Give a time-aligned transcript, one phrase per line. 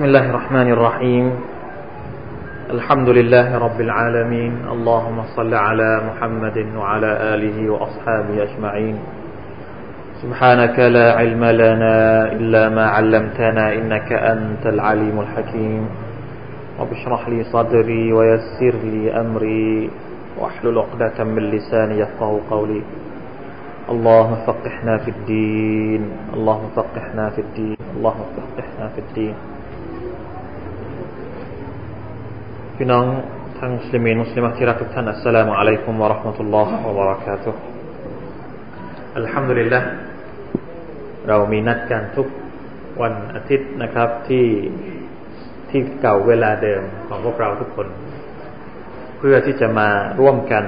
[0.00, 1.26] بسم الله الرحمن الرحيم.
[2.70, 4.52] الحمد لله رب العالمين.
[4.72, 8.96] اللهم صل على محمد وعلى آله وأصحابه أجمعين.
[10.24, 15.82] سبحانك لا علم لنا إلا ما علمتنا إنك أنت العليم الحكيم.
[16.80, 19.90] رب اشرح لي صدري ويسر لي أمري
[20.40, 22.82] واحلل عقدة من لساني يفقه قولي.
[23.92, 26.02] اللهم فقهنا في الدين.
[26.32, 27.76] اللهم فقهنا في الدين.
[28.00, 29.59] اللهم فقهنا في الدين.
[32.79, 33.05] พี่น้อง
[33.59, 37.61] ทั้งมุสลิมีนมุสลิมที่รักทุกท่านอัสสลามุอะลัยกุมวะราะห์มะตุลลอฮ์วะบะเราะกาตุฮ์
[39.17, 39.79] อัลฮัมดุลิลละ
[41.27, 42.27] เรามีนัดกันทุก
[43.01, 44.45] วันอาทิตย์นะครับที่
[45.69, 47.87] ที่เก่าเวลาเดิมของพวกเราทุกคน
[49.17, 50.63] เพื่อที่จะมาร่วมกัน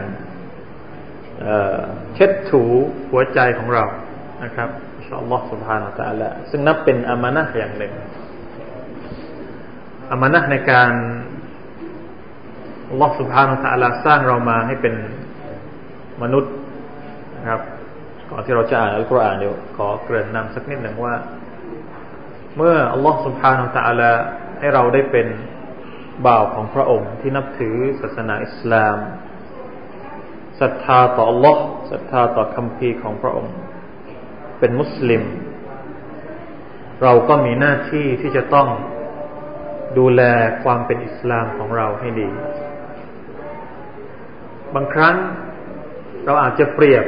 [2.15, 2.63] เช็ดถู
[3.11, 3.83] หัวใจของเรา
[4.43, 7.93] นะครับอินชาอัลลอฮ์ سبحانه และ تعالى ซึ่งนับเป็นอามานะอย่างหนึ่ง
[10.11, 10.91] อามานะในการ
[12.92, 14.94] อัลลอฮฺสุบฮานาอัลลอสร้างเรามาให้เป็น
[16.22, 16.52] มนุษย์
[17.36, 17.60] นะครับ
[18.30, 21.14] ก่อนที่เราจะอ่านอัลกุรอานเดี๋ยวขอเกริ่นนำสักนิดหนึ่งว่า
[22.56, 24.10] เมื่ออัลลอฮฺสุบฮานาอัลลอ
[24.60, 25.26] ให้เราได้เป็น
[26.26, 28.96] บ่าวของพระองค์ที่นับถือศาสนาอิสลาม
[30.60, 33.54] ศรัทธาต่ออัลลอฮ์ศรัทธาต่อคำพีของพระองค์
[34.58, 35.22] เป็นมุสลิม
[37.02, 38.68] เราก็มีหน้าที่ที่จะต้อง
[39.98, 40.22] ดูแล
[40.64, 42.28] ความเป็นอิสลามของเราให้ดี
[44.74, 45.16] บางครั้ง
[46.24, 47.04] เราอาจจะเปรียบ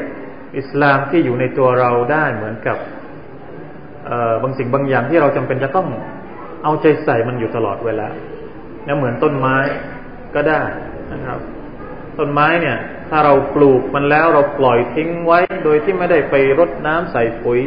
[0.58, 2.78] อิสลามที่อยู่ในตัวเราได้เหมือนกับ
[4.42, 5.88] บางสิ่งบางอย่างที่เราจำเป็นจะต้อง
[6.62, 8.08] เอาใจใส่มันอยู่ตลอดเวลา
[8.84, 9.56] เนี่ยเหมือนต้นไม้
[10.34, 10.62] ก็ได้
[11.12, 11.38] นะครับ
[12.18, 12.76] ต้นไม้เนี่ย
[13.10, 17.60] ถ้าเราปลูกมันแล้วเราปล่อยทิ้งไว้ โดยที่ไม่ได้ไปรดน้ำใส่ปุ๋ย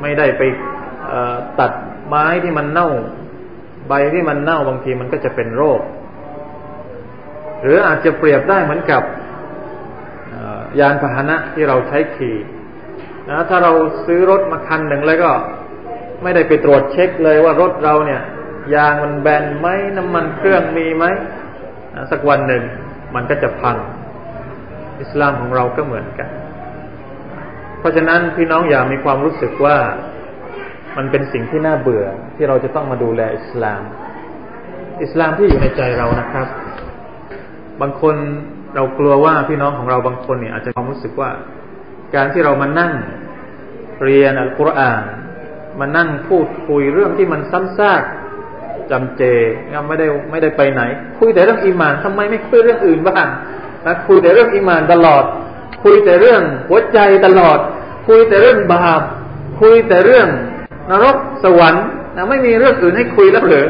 [0.00, 0.42] ไม่ได้ไป
[1.60, 1.72] ตัด
[2.08, 2.90] ไม้ที่มันเน่า
[3.88, 5.80] ใบที่มันเน่าบางทีมันก็จะเป็นโรค
[7.66, 9.02] หรืออาจจะเปรียบได้เหมือนกับ
[10.80, 12.36] ยานพาหนะที่เราใช้ขี่
[13.30, 13.72] นะถ้าเรา
[14.06, 15.30] ซื้อรถมาคันหนึ่งแล้วก็
[16.22, 18.22] ไม่ได้ไปตรวจเช็คเลยว่ารถเราเนี่ย
[18.74, 21.04] ยางมันแบนไหมน้ำมันเครื่องมีไหม
[21.94, 22.62] นะสักวันหนึ่ง
[23.14, 23.76] มันก็จะพัง
[25.00, 26.28] อิสลามของเราก็เหมือนกัน
[27.78, 29.76] เพราะฉะนั้นพี่น้องอย่ามีความรู้สึกว่า
[30.96, 32.04] มันเป็นสิ่งที่น่าเบื่อ
[32.36, 33.82] ที่เราจะต้องมาดูแลอิสลาม
[35.02, 36.46] อิสลามที่อยู่ในใจเรานะครับ
[37.80, 38.14] บางคน
[38.74, 41.30] เรากลัวว่าพี่น้องของเราบางคนเนี่ยอาจจะความรู้สึกว่า
[42.14, 42.92] การที่เรามานั่ง
[44.04, 45.02] เรียนอัลกุรอาน
[45.80, 48.02] มานั่งพูดคุยเรื่องที่มันซ้ำซาก
[48.90, 49.22] จำเจ
[49.88, 50.82] ไม่ได้ไม่ได้ไปไหน
[51.18, 53.26] คุยแต่เรื่องอีมานทำไมไม่คุยเรื่องอื่นบ้าง
[53.86, 55.24] นะคุยแต่เรื่องอีมานตลอด
[55.84, 57.58] คุยแต่เรื่องหัวใจตลอด
[58.08, 59.02] คุยแต่เรื่องบาป
[59.60, 60.28] คุยแต่เรื่อง
[60.90, 61.86] นรกสวรรค์
[62.16, 63.66] นะไม่มีเรื่องอื่นให้คุยแล้วหรือ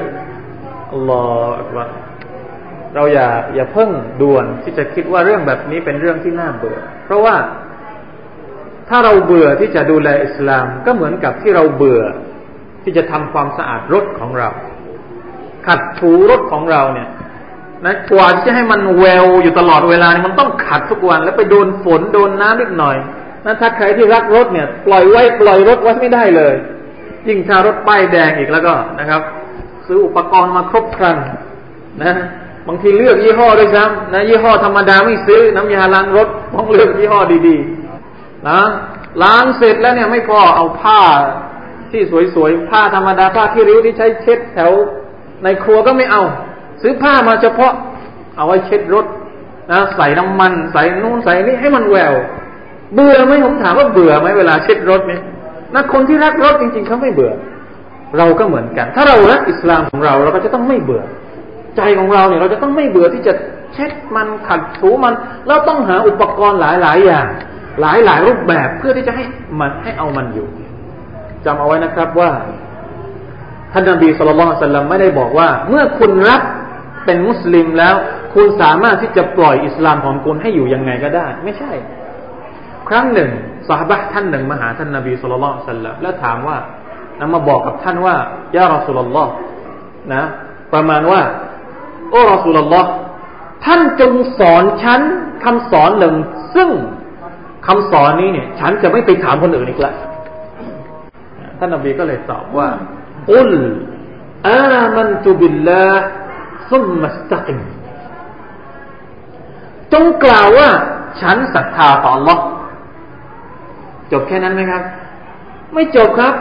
[0.92, 2.05] อัลลอฮฺ
[2.96, 3.90] เราอย่าอย่าเพิ่ง
[4.20, 7.34] ด่วนที่จะคิดว่าเรื่องแบบนี้เป็นเรื่องที่น่าเบื่อ เพราะว่า
[8.88, 12.02] ถ้าเราเบื่อที่จะดูแลอิสลามก็เหมือนกับที่เราเบื่อ
[12.82, 14.48] ที่จะทำความสะอาดรถของเรา
[15.66, 17.08] ขัดถูรถของเราเนี่ย
[17.84, 22.96] นะกว่าจะให้มันแววอยู่ตลอดเวลาเนี่ยมันต้องขัดทุกวัน แล้วไปโดนฝนโดนน้ำนิดหน่อย
[23.44, 26.54] นะถ้าใครที่รักรถเนี่ย ปล่อยไว้ปล่อยรถไว้ไม่ได้เลย
[27.28, 29.22] ยิ่งถ้ารถป้ายแดงอีกแล้วก็นะครับ
[29.86, 31.16] ซื้ออุปกรณ์มาครบครัน
[32.04, 32.14] นะ
[32.68, 38.60] บางทีเลือกยี่ห้อด้วยซ้ำนะยี่ห้อธรรมดาไม่ซื้อ น้ำยาล้างรถต้องเลือกยี่ห้อดีๆนะ
[39.22, 41.00] ล้างเสร็จแล้วเนี่ยไม่พอเอาผ้า
[41.90, 42.02] ที่
[42.34, 44.72] สวยๆผ้าธรรมดาผ้าที่ริ้วที่ใช้เช็ดแถว
[45.44, 46.22] ในครัวก็ไม่เอา
[46.82, 47.72] ซื้อผ้ามาเฉพาะ
[48.36, 49.06] เอาไว้เช็ดรถ
[49.72, 52.14] นะใส่น้ำมันใส่นู่นใส่นี่ให้มันแวว
[52.94, 55.22] เบื่อไหมผมถามว่าเบื่อไหมเวลาเช็ดรถเนี่ย
[55.74, 57.32] นะคนที่รักรถจริงๆเขาไม่เบื่อ
[58.18, 61.02] เราก็เหมือนกัน ถ้าเรารักอิสลามของเราเราก็จะต้องไม่เบื่อ
[61.76, 63.32] ใจของเราเนี่ย เราจะต้องไม่เบื่อที่จะ
[63.74, 65.14] เช็ดมันขัดถูมัน
[65.46, 67.26] แล้วต้องหาอุปกรณ์หลาย ๆ อย่าง
[67.80, 69.24] หลาย ๆ รูปแบบเพื่อที่จะให้
[69.60, 70.48] มันให้เอามันอยู่
[71.44, 72.30] จำเอาไว้นะครับว่า
[73.72, 76.42] ท่านนบีสุลต่านสัลลัมไม่ได้บอกว่า เมื่อคุณรับ
[77.04, 77.94] เป็นมุสลิมแล้ว
[78.34, 81.72] คุณสามารถที่จะปล่อยอิสลามของคุณให้อยู่ยังไงก็ได้ ไม่ใช่
[82.88, 83.30] ครั้งหนึ่ง
[83.68, 86.56] สาบะท่านหนึ่งมาหาท่านนบีสุลต่านสัลลัมแล้วถามว่า
[87.20, 88.16] นำมาบอกกับท่านว่า
[88.56, 89.32] ยารอสุลลอฮ์
[90.14, 90.22] นะ
[90.72, 91.20] ประมาณว่า
[92.10, 92.90] โอ้รอสุลลอฮ์
[93.64, 95.00] ท่านจงสอนฉัน
[95.44, 96.14] คำสอนหนึ่ง
[96.54, 96.70] ซึ่ง
[97.66, 99.94] คำสอนนี้เนี่ย ฉันจะไม่ไปถามคนอื่นอีกล้ว
[101.58, 102.68] ท่านนบีก็เลยตอบว่า
[103.32, 103.52] อุล
[104.48, 105.86] อามันตุบิลลา
[106.70, 107.58] ซุมมัสตักิม
[109.92, 110.70] จงกล่าวว่า
[111.20, 112.38] ฉันศรัทธาต่อ Allah
[114.12, 114.82] จบแค่นั้นไหมครับ
[115.74, 116.34] ไม่จบครับ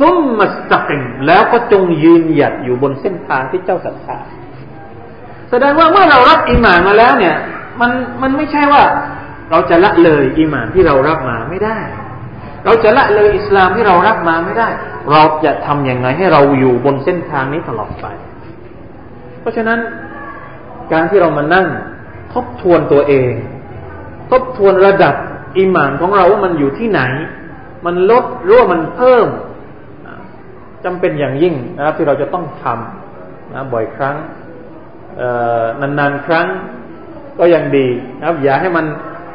[0.00, 4.18] ซุมมัสตักิมแล้วก็จงยืนหยัดอยู่บนเส้นทางที่เจ้าศรัทธา
[5.50, 7.36] แสดงว่าเมื่อเรารับอิหมานมาแล้วเนี่ย
[7.80, 7.90] มัน
[8.22, 8.82] มันไม่ใช่ว่า
[9.50, 11.78] เราจะละเลยอิหมานที่เรารับมาไม่ได้
[12.64, 14.68] เราจะละเลยอิสลามที่เรารับมาไม่ได้
[15.10, 18.06] เราจะทำยังไงให้เราอยู่บนเส้นทางนี้ตลอดไป
[19.40, 19.78] เพราะฉะนั้น
[20.92, 21.66] การที่เรามานั่ง
[22.34, 23.32] ทบทวนตัวเอง
[24.30, 25.14] ทบทวนระดับ
[25.58, 27.00] อิหมานของเราว่ามันอยู่ที่ไหน
[27.86, 29.26] มันลดหรือว่ามันเพิ่ม
[30.84, 34.16] จำเป็นอย่างยิ่งนะครับที่เราจะต้องทำนะบ่อยครั้ง
[35.80, 36.46] นานๆครั้ง
[37.38, 38.84] ก็ยังดีนะครับ อย่าให้มัน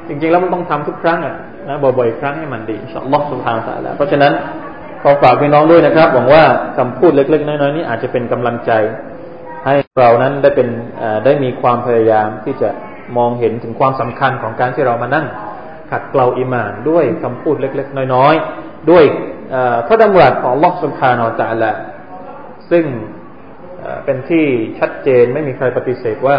[0.07, 1.36] จริงๆแล้วมันต้องทำทุกครั้งอะ
[1.68, 4.33] นะบ่อยๆครั้งให้มันดีชอบล็อกสุภาษาแล้วเพราะฉะนั้น
[5.01, 6.44] ขอฝากพี่น้องด้วยนะครับ หวังว่า
[6.77, 8.72] คำพูดเล็กๆ น้อยๆนี้อาจจะเป็นกำลังใจ
[9.66, 10.68] ให้เรานั้นได้เป็น
[11.25, 12.69] ได้มีความพยายามที่จะ
[13.18, 15.25] มองเห็นถึงความสำคัญของการที่เรามานั่ง
[15.92, 19.04] ขัดเกลาอิมานด้วยคำพูดเล็ก ๆ น้อยๆ ด้วย
[19.88, 21.72] พระดำรัสของลอสุภาโนจาละ
[22.72, 22.86] ซึ่ง
[24.05, 24.45] เป็นที่
[24.79, 26.37] ชัดเจนไม่มีใครปฏิเสธว่า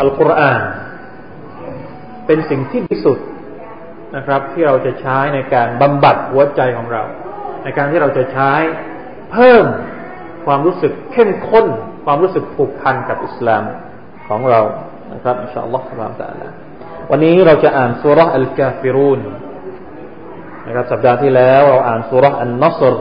[0.00, 0.62] อัลกุรอาน
[2.26, 3.18] เป็นสิ่งที่ดีสุด
[4.16, 7.02] นะครับ ที่เราจะใช้ในการบำบัดหัวใจของเรา
[7.64, 8.52] ในการที่เราจะใช้
[9.32, 9.64] เพิ่ม
[10.46, 11.66] ความรู้สึกเข้มข้น
[12.04, 13.62] ความรู้สึกผูกพันกับอิสลาม
[14.28, 14.60] ของเรา
[15.12, 16.44] นะครับอินชาอัลลอฮฺสัลลัลล
[17.10, 19.20] วันนี้เราจะอ่านสุรษอัลกาฟิรูน
[20.66, 22.94] นะครับสัปดาห์ที่แล้วเราอ่านสุรษอันนัสร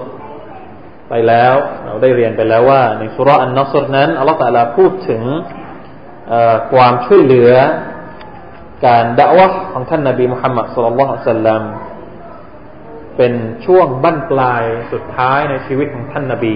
[1.15, 1.55] ไปแล้ว
[1.85, 5.23] เราได้เรียนไปแล้วว่า ในสุรอันนัสรนั้นอัลลอฮฺตะลาพูดถึง
[6.71, 7.51] ความช่วยเหลือ
[8.85, 11.61] การด่าวะของท่านนาบีมุฮัมมัดสุลลัลสัลลัม
[13.17, 13.33] เป็น
[13.65, 16.55] ช่วงบั้นปลายสุดท้ายในชีวิตของท่านนาบี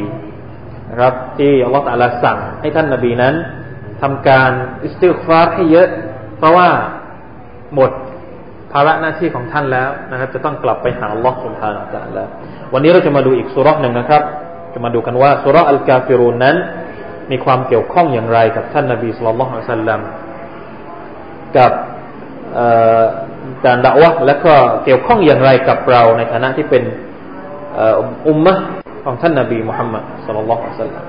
[0.89, 3.36] นะครับ ที่อัลลอฮฺตะลาสั่งให้ท่านนาบีนั้น
[4.01, 4.51] ทำการ
[4.83, 5.89] อิสติฟาร์ให้เยอะ
[6.38, 6.69] เพราะว่า
[7.75, 7.92] หมด
[8.71, 12.30] ภาระหน้าที่ของท่านแล้วนะครับ จะต้องกลับไปหาอัลลอฮฺสุบฮานาอัลลอฮฺ
[12.74, 14.24] วันนี้เราจะมาดูอีกสุรษหนึ่งนะครับ
[14.77, 16.56] จะมาดูกันว่าสุรอัลกาฟิรูนนั้น
[17.31, 20.00] มีความเกี่ยวข้องอย่างไรกับท่านนาบีสุลต่านละฮ์สัลลัม
[21.57, 21.71] กับ
[23.65, 24.53] การด่าวะและก็
[24.83, 26.83] เกี่ยวข้องอย่างไรกับเราในฐานะที่เป็น
[28.27, 28.53] อุมมะ
[29.06, 31.06] ของท่านนาบีมุฮัมมัดสุลลัลลอฮุอะลัยฮิว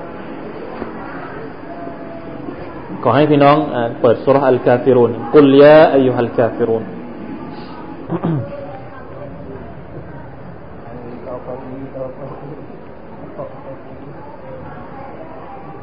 [3.03, 3.57] ขอให้พี่น้อง
[4.01, 6.83] เปิดสุรอัลกาฟิรุนกุลยาอายุฮัลกาฟิรุน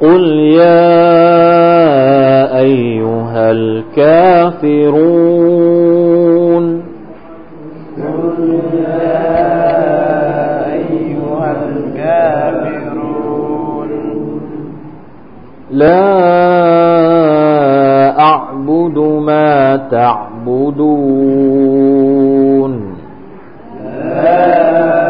[0.00, 0.24] قل
[0.56, 0.90] يا
[2.58, 3.50] أيها
[5.50, 6.64] الكافرون
[7.96, 9.50] قل يا
[10.72, 13.10] أيها الكافرون
[15.70, 16.20] لا
[18.20, 21.20] أعبد ما تعبدون
[23.84, 25.09] لا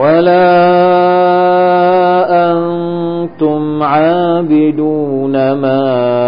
[0.00, 0.56] ولا
[2.52, 6.19] أنتم عابدون ما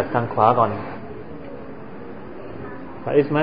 [0.00, 0.70] จากทางขวาก่อน
[3.02, 3.40] ไปอิสไหม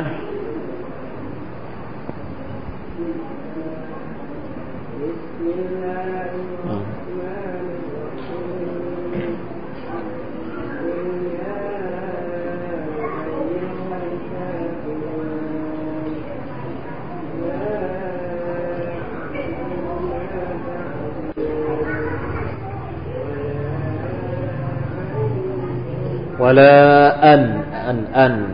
[26.40, 27.42] ولا أن
[27.90, 28.48] أن أن.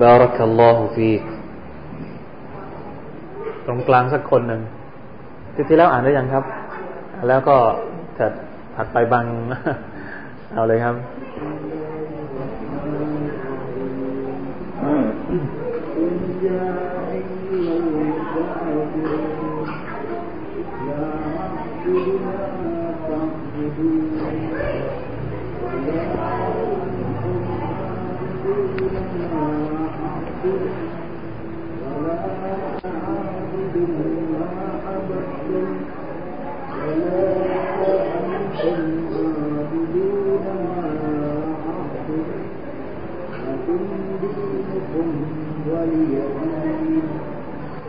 [0.00, 1.31] بارك الله فيك.
[3.88, 4.60] กลางสักคนหนึ่ง
[5.54, 6.44] ที่ที่แล้วอ่านได้ยังครับ
[7.28, 7.56] แล้วก็
[8.18, 8.32] ถัด
[8.76, 9.24] ถัดไปบาง
[10.54, 10.96] เอาเลยครับ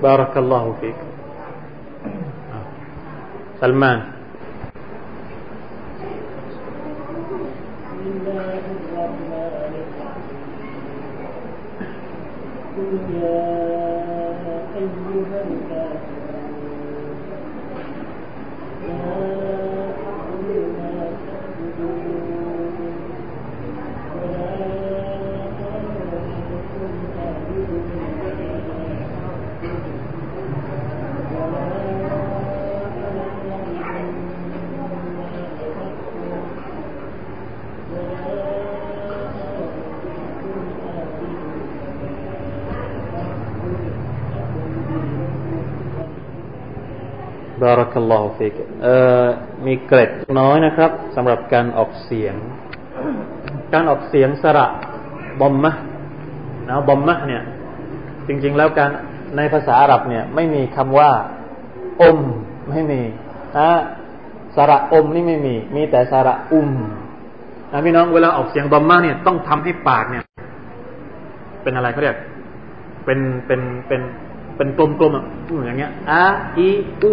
[0.03, 0.99] بارك الله فيك.
[3.63, 3.99] سلمان.
[47.93, 48.53] กัลลอฮุฟิก
[49.65, 52.35] มีเกร็ดน้อยนะครับสำหรับการออกเสียง
[53.73, 54.67] การออกเสียงสระ
[55.41, 55.71] บอมมะ
[56.69, 57.41] นะบอมมะเนี่ย
[58.27, 58.89] จริง ๆ แล้วการ
[59.37, 61.11] ในภาษาอาหรับเนี่ยไม่มีคำว่า
[62.01, 62.19] อม
[62.69, 63.01] ไม่มี
[63.57, 63.69] นะ
[64.55, 66.69] สระอมนี่ไม่มี มีแต่สระอุม
[67.71, 70.23] นะพี่น้องเวลาออกเสียงบอมมะเนี่ยต้องทำให้ปากเนี่ย
[71.63, 72.17] เป็นอะไรเขาเรียก
[73.05, 74.01] เป็นเป็นเป็น
[74.57, 75.25] เป็นกลมๆอะ
[75.65, 76.23] อย่างเงี้ยอา
[76.57, 76.69] อี
[77.01, 77.11] อู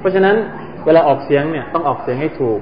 [0.00, 0.36] เพราะฉะนั้น
[0.84, 2.60] เวลาออกเสียงเนี่ยต้องออกเสียงให้ถูก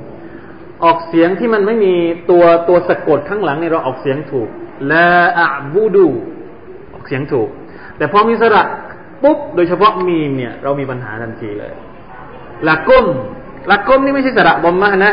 [0.85, 1.95] ออกเสียงที่มันไม่มี
[2.30, 4.49] ตัวตัวสะกดข้างหลังเนี่ยเราออกเสียงถูก
[4.90, 6.07] ละอะบูดู
[6.92, 7.49] ออกเสียงถูก
[7.97, 8.62] แต่พอมีสระ
[9.23, 11.73] ปุ๊บโดยเฉพาะมีมเนี่ย เรามีปัญหาทันทีเลย
[12.68, 13.07] ละก้ม
[13.71, 15.12] ละก้มนี่ไม่ใช่สระบอมมานะ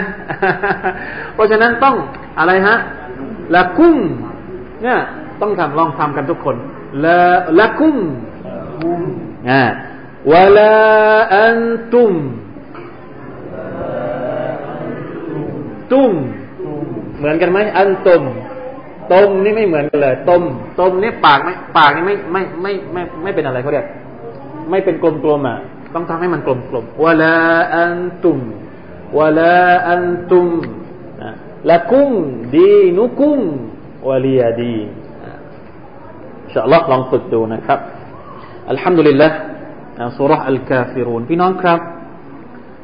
[1.34, 1.96] เพราะฉะนั้นต้อง
[2.40, 2.76] อะไรฮะ
[3.56, 3.98] ละกุ้ม
[4.84, 5.00] เนี่ย
[5.42, 6.56] ต้องทำลองทำกันทุกคน
[7.04, 7.18] ละ
[7.60, 7.98] ละกุ้ม
[9.50, 9.62] อ่า
[10.32, 10.76] วะลา
[11.36, 11.60] อัน
[11.94, 12.14] ตุม
[15.92, 16.14] ตุม
[17.18, 18.24] เหมือนกันไหมอันตุม
[19.14, 20.44] ตมนี่ไม่เหมือนกันเลยตม
[20.80, 23.86] ตมนี่ปากไม่ปากนี่ไม่ไม่ไม่ไม่ไม่เป็นอะไรเขาเรียก
[24.70, 25.58] ไม่เป็นกลมๆอะ
[25.94, 27.38] ต้องทำให้มันกลมๆวะลา
[27.76, 28.38] อันตุม
[29.18, 30.48] วะลาอันตุม
[31.72, 32.12] ละกุม
[32.56, 33.40] ดีนุกุม
[34.08, 34.78] วะลียดี
[35.24, 37.80] อินชาอัลลอฮ์ลองฝึกดูนะครับ
[38.70, 39.28] อัลฮัมดุลิลละ
[40.18, 41.80] สุรษอัลกาฟิรูนพี่น้องครับ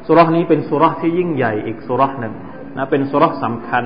[0.07, 2.33] สุรษนี้เป็นสุรษที่ยิ่งใหญ่อีกสุรษหนึ่ง
[2.77, 3.83] นะเป็นสุรษสำคัญ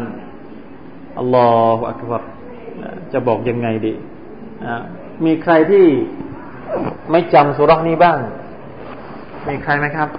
[1.20, 2.22] อัลลอฮฺอักบาร
[3.14, 3.94] จะบอกยังไงดี
[5.26, 5.86] มีใครที่
[7.12, 8.20] ไม่จำสุรษนี้บ้าง
[9.48, 10.10] มีใครไหมครับ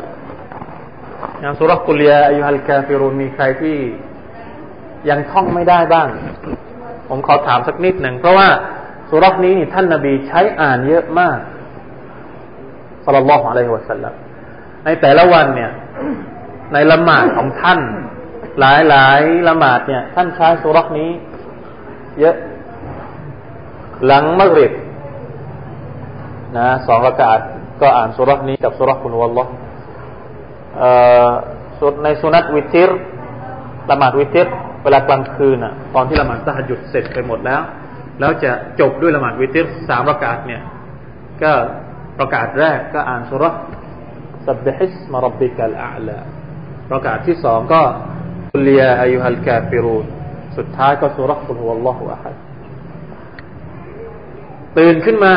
[1.41, 3.77] อย่างสุรษกุลียอายุฮัลกาฟิรูนมีใครที่
[5.09, 6.09] ยังท่องไม่ได้บ้าง
[7.09, 8.49] ผมขอถามสักนิดหนึ่งเพราะว่า
[9.11, 11.39] สุรษนี้นี่ท่านนาบีใช้อ่านเยอะมาก
[13.07, 14.15] สัลลัลลอฮุอะลัยฮิวะสัลลัม
[14.85, 15.71] ในแต่ละวันเนี่ย
[16.73, 17.81] ในละหมาดของท่าน
[18.61, 21.11] หลายหลายละหมาดเนี่ย ท่านใช้สุรษนี้
[22.21, 22.37] เยอะ
[24.07, 24.73] หลังมักริบ
[26.57, 27.39] นะสองระกาศ
[27.81, 29.51] ก็อ่านสุรษนี้กับสุรษคุณวัลลอฮ์
[32.03, 32.91] ในสุนัตวิติร
[33.91, 34.49] ละหมาดวิติร
[34.83, 37.61] เวลากลางคืนอะ ตอนที่ละหมาดตะหยุดเสร็จไปหมดแล้ว
[38.21, 40.63] แล้วจะจบด้วยละหมาดวิติรสามระกาศเนี่ย
[41.43, 41.53] ก็
[42.19, 43.55] ประกาศแรกก็อ่านสุรษ
[44.47, 46.19] สับบิฮิสมารับบิกัลอาลา
[46.91, 47.83] ประกาศที่สองก็
[48.53, 50.07] คุลียอายุฮัลกาฟิรูน
[50.57, 52.35] สุดท้ายก็สุรษกุลฮุวัลลอฮุอะฮัด
[54.79, 55.33] ตื่นขึ้นมา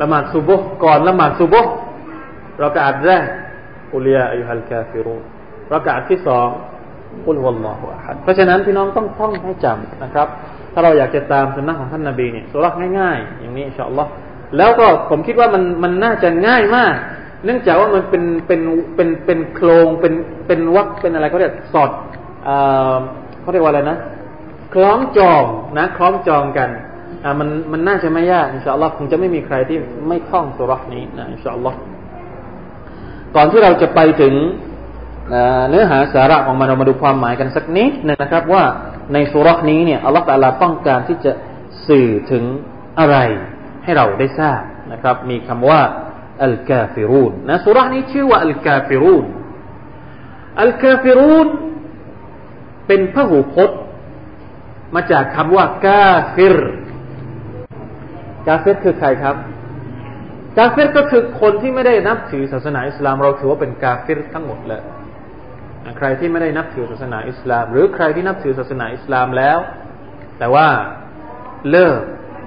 [0.00, 1.72] ละหมาดซุบุห์ก่อนละหมาดซุบุห์
[2.58, 3.26] ประกาศแรก
[3.92, 5.22] กุลียอายุฮัลกาฟิรูน
[5.70, 6.48] ประกาศที่สอง
[7.26, 10.28] กุลฮุวัลลอฮุอะฮัดเพราะฉะนั้นพี่น้องต้องท่องให้จำนะครับ
[10.72, 14.10] ถ้าเราอยากจะตามสุนนะของท่านนาบีเนี่ยสุรษง่ายๆ อย่างนี้อินชาอัลลอฮ์
[14.56, 16.94] แล้วก็ผมคิดว่ามันมันน่าจะง่ายมาก
[17.44, 18.60] เนื่องจากว่ามันเป็นเป็น
[18.96, 20.14] เป็นเป็นโครงเป็น
[20.46, 21.90] เป็นวักเป็นอะไรเขาเรียกสอด
[23.40, 23.98] เขาเรียกว่าอะไรนะ
[24.74, 25.44] คล้องจอง
[25.78, 26.70] นะคล้องจองกัน
[27.24, 29.78] อ่ามันมันน่าจะไม่ยากอินชาอัลลอฮ์คงจะไม่มีใครที่
[30.08, 31.78] ไม่คล่องสุรษนี้นะอินชาอัลลอฮ์
[33.36, 34.34] ก่อนที่เราจะไปถึง
[35.68, 38.64] เนื้อหาสาระของมันเรามาดูความหมายกันสักนิดนึงนะครับ ว่า
[39.12, 41.32] ในสุรษนี้เนี่ยอัลลอฮฺตาลาต้องการที่จะ
[41.88, 42.44] สื่อถึง
[43.00, 43.16] อะไร
[43.90, 45.80] ให้เราได้ทราบนะครับ มีคำว่า
[46.44, 49.24] อัลกาฟิรูนนะสูเราะฮฺนี้ชื่อว่าอัลกาฟิรูน
[50.60, 51.48] อัลกาฟิรูน
[52.86, 53.78] เป็นพหูพจน์
[54.94, 56.56] มาจากคำว่ากาฟิร
[58.46, 59.36] กาเฟรคือใครครับ
[60.58, 64.82] กาเฟรก็คือคนที่ไม่ได้นับถือศาสนาอิสลาม เราถือว่าเป็นกาเฟรทั้งหมดเลย
[65.98, 69.58] ใครที่ไม่ได้นับถือศาสนาอิสลาม หรือใครที่นับถือศาสนาอิสลามแล้ว
[70.38, 70.68] แต่ว่า
[71.70, 72.00] เลิก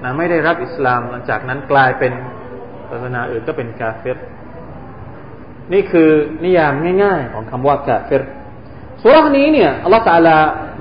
[0.04, 2.12] นะไม่ได้รับอิสลาม หลังจากนั้นกลายเป็น
[2.90, 4.18] ศาสนาอื่นก็เป็นกาเฟร
[5.72, 6.10] นี่คือ
[6.44, 6.72] นิยาม
[7.04, 8.22] ง่าย ๆ ของคำว่ากาเฟร
[9.02, 10.38] สุรานี้เนี่ยอัลลอฮฺตาลา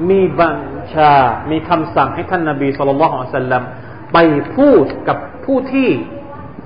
[0.10, 0.58] มีบัญ
[0.94, 1.14] ชา
[1.52, 3.64] มีคำสั่งให้ท่านนาบีสุลต่านละฮ์อัลสัลลัม
[4.14, 4.18] ไป
[4.56, 5.90] พูดกับผู้ที่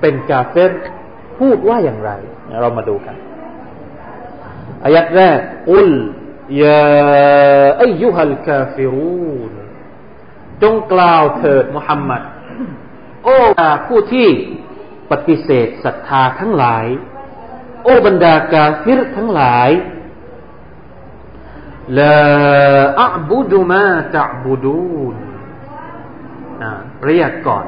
[0.00, 0.72] เป็นกาเฟร
[1.38, 2.10] พูดว่าอย่างไร
[2.60, 3.16] เรามาดูกัน
[4.84, 5.38] อายัดแรก
[5.72, 5.90] อุล
[6.62, 6.82] ยา
[7.82, 9.52] อายุฮัลกาฟิรูน
[10.62, 12.22] จงกล่าวเถิดมุฮัมมัด
[13.24, 13.36] โอ้
[13.86, 14.28] ผู้ที่
[15.10, 16.86] ปฏิเสธศรัทธาทั้งหลาย
[17.82, 19.70] โอ้บรรดากาฟิรทั้งหลาย
[21.98, 22.16] ลา
[23.02, 25.16] อับดุมาตะบุดูน
[27.06, 27.66] เรียกก่อน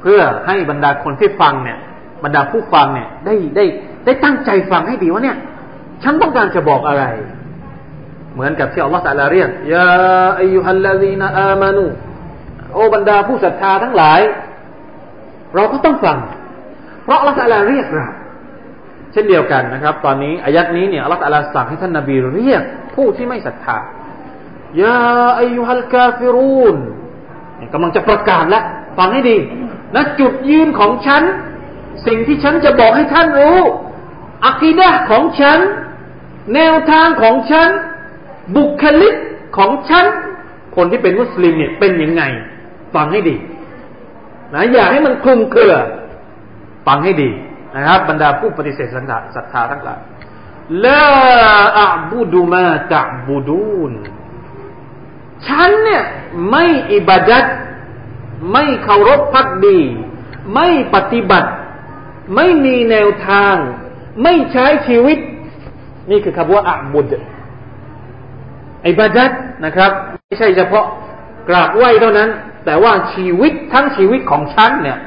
[0.00, 1.78] เพื่อให้บรรดาคนที่ฟังเนี่ย
[2.24, 3.64] บรรดาผู้ฟังเนี่ย ได้ได้
[4.04, 5.36] ได้ตั้งใจฟังให้ดีว่าเนี่ย
[6.02, 7.04] ฉันต้องการจะบอกอะไร
[8.34, 9.88] เหมือนกับที่อัลลอฮฺตะลาเรียกยา
[10.38, 11.84] อายุฮัลลาซีนอามานู
[12.74, 14.20] โอบรรดาผู้ศรัทธาทั้งหลาย
[15.54, 16.18] เราก็ต้องฟัง
[17.04, 17.36] เพราะอัลลอฮฺ
[17.68, 18.06] เรียกเรา
[19.12, 22.62] เช่นเดียวกันนะครับ ตอนนี้อายัดนี้เนี่ยอัลลอฮฺสั่งให้ท่านนบีเรียก
[22.94, 23.78] ผู้ที่ไม่ศรัทธา
[24.82, 24.98] ยา
[25.38, 26.76] อายุฮัลกาฟิรูน
[27.72, 28.64] กำลังจะประกาศแล้ว
[28.98, 29.38] ฟังให้ดี
[29.94, 31.22] นะจุดยืนของฉัน
[32.06, 33.58] สิ่งที่ฉันจะบอกให้ท่านรู้
[34.46, 35.58] อักีดะของฉัน
[36.54, 37.68] แนวทางของฉัน
[38.56, 39.14] บุคลิก
[39.56, 40.04] ของฉัน
[40.76, 42.22] คนที่เป็นมุสลิมเนี่ยเป็นยังไง
[42.94, 43.36] ฟังให้ดี
[44.54, 45.74] นะอย่าให้มันคลุมเครือ
[46.86, 47.30] ฟังให้ดี
[47.76, 50.00] นะครับ บรรดาผู้ปฏิเสธศรัทธาทั้งหลาย
[50.86, 51.04] ลา
[51.78, 53.92] อับุดุมาตะบุดูน
[55.46, 56.04] ฉันเนี่ย
[56.50, 57.44] ไม่อิบาดัต
[58.52, 59.78] ไม่เคารพพักดี
[60.54, 61.50] ไม่ปฏิบัติ
[62.34, 63.54] ไม่มีแนวทาง
[64.22, 65.18] ไม่ใช้ชีวิต
[66.10, 67.12] นี่คือคำว่าอับุด
[68.86, 69.30] อิบาดัต
[69.64, 69.92] นะครับ
[70.26, 70.86] ไม่ใช่เฉพาะ
[71.48, 72.30] กราบไหว้เท่านั้น
[72.64, 74.98] แต่ว่าชีวิตทั้งชีวิตของฉันเนี่ย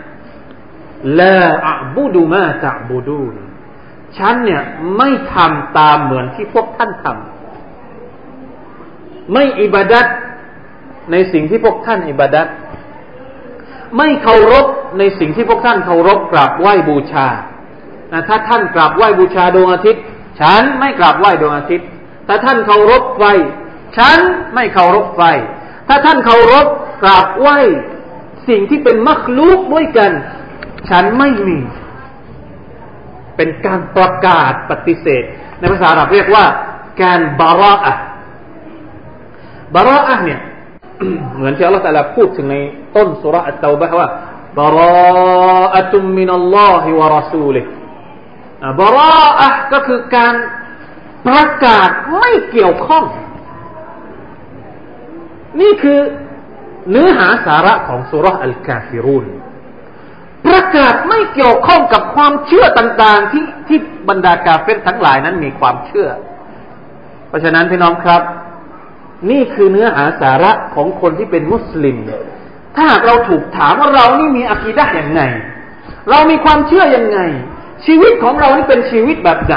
[1.20, 1.38] ละ
[1.68, 3.36] อับุดูมาตะบูดูน
[4.18, 4.62] ฉันเนี่ย
[4.98, 10.06] ไม่ทำตามเหมือนที่พวกท่านทำไม่อิบาดัต
[11.12, 12.48] ในสิ่งที่พวกท่านอิบาดัต
[13.98, 14.66] ไม่เคารพ
[15.00, 17.28] ในสิ่งที่พวกท่านเคารพกราบไหว้บูชา
[18.28, 20.04] ถ้าท่านกราบไหว้บูชาดวงอาทิตย์
[20.42, 21.88] ฉันไม่กราบไหว้ดวงอาทิตย์
[22.28, 23.24] ถ้าท่านเคารพไฟ
[23.98, 24.20] ฉัน
[24.54, 25.22] ไม่เคารพไฟ
[25.88, 26.68] ถ้าท่านเคารพ
[27.06, 27.58] ราบไหว้
[28.48, 30.12] สิ่งที่เป็นมักลุกด้วยกัน
[30.89, 31.60] ฉันไม่มี
[33.36, 35.24] เป็นการประกาศปฏิเสธ
[35.60, 36.46] ในภาษาอาหรับเรียกว่า
[37.02, 37.94] การบาระอะ
[39.76, 40.39] บาระอะเนี่ย
[41.36, 42.56] เหมือนที่อัลลอฮฺตะลาพูดถึงใน
[42.96, 44.08] ต้นสุรอัตตาบะว่า
[44.60, 47.62] บาราอะตุมมินัลลอฮิวะรอซูลิ
[48.80, 50.34] บาราอะก็คือการ
[51.28, 51.89] ประกาศ
[52.20, 53.04] ไม่เกี่ยวข้อง
[55.62, 56.00] นี่คือ
[56.89, 59.26] เนื้อหาสาระของสุรอัลกาฟิรุน
[60.46, 66.10] ประกาศไม่เกี่ยวข้องกับความเชื่อต่าง ๆ ที่ที่บรรดากาเฟรทั้งหลายนั้นมีความเชื่อ
[67.28, 68.22] เพราะฉะนั้นพี่น้องครับ
[69.30, 71.98] นี่คือเนื้อหาสาระของคนที่เป็นมุสลิม
[72.76, 75.22] ถ้าหากเราถูกถามว่าเรานี่มีอะกีดะอย่างไง
[76.10, 77.19] เรามีความเชื่อยังไง
[77.86, 79.56] ชีวิตของเรานี่เป็นชีวิตแบบไหน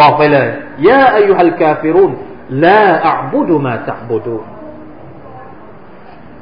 [0.00, 0.48] บอกไปเลย
[0.88, 2.12] ยาอายุฮัลกาฟิรุน
[2.64, 4.36] ลาอับบุดุมาจับุดู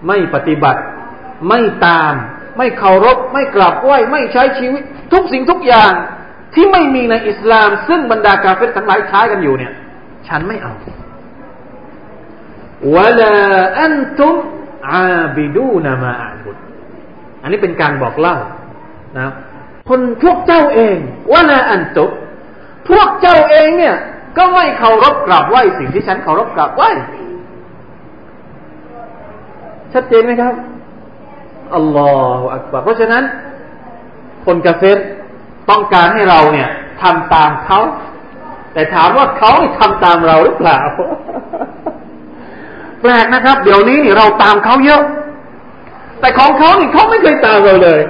[0.07, 0.81] ไม่ปฏิบัติ
[1.49, 2.13] ไม่ตาม
[2.59, 4.83] ไม่เคารพ ไม่กราบไหว้ ไม่ใช้ชีวิต
[5.13, 5.93] ทุกสิ่งทุกอย่าง
[6.55, 9.73] ที่ไม่มีในอิสลาม ซึ่งบรรดากาเฟตทั้งหลายใช้กันอยู่เนี่ย
[10.29, 10.73] ฉันไม่เอา
[12.95, 13.37] วะลา
[13.81, 14.35] อันตุม
[14.93, 15.07] อา
[15.37, 16.57] บิดูนามาอาบุด
[17.43, 18.37] อันนี้เป็นการบอกเล่า
[19.19, 19.33] นะ
[19.89, 20.97] คนพวกเจ้าเอง
[21.33, 22.07] วะลาอันตุ
[22.91, 23.97] พวกเจ้าเองเนี่ย
[24.39, 26.91] ก็ไม่เคารพกราบไหว้สิ่งที่ฉันเคารพกราบไหว้
[29.93, 30.55] ชัดเจนไหมครับ
[31.77, 33.25] อัลลอฮฺอักบารเพราะฉะนั้น
[34.47, 34.99] คนกาเฟร
[35.71, 36.69] ต้องการให้เราเนี่ย
[37.03, 37.79] ทำตามเขา
[38.73, 40.79] แต่ถามว่าเขาทำตามเราหรือเปล่า
[43.01, 45.03] แปลกนะครับ เดี๋ยวนี้เราตามเขาเยอะ
[46.21, 48.01] แต่ของเขานี่เขาไม่เคยตามเราเลย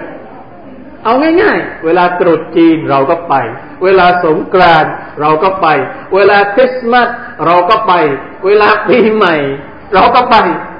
[1.04, 1.12] เอา
[1.42, 3.34] ง่าย ๆ เวลาตรุษจีนเราก็ไป
[3.84, 5.66] เวลาสงกรานต์เราก็ไป
[6.14, 7.08] เวลาคริสต์มาส
[7.46, 7.92] เราก็ไป
[8.46, 9.36] เวลาปีใหม่
[9.94, 10.36] เราก็ไป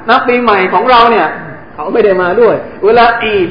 [0.08, 1.28] นับปีใหม่ของเราเนี่ย
[1.74, 3.48] เขาไม่ได้มาด้วย เวลาอีด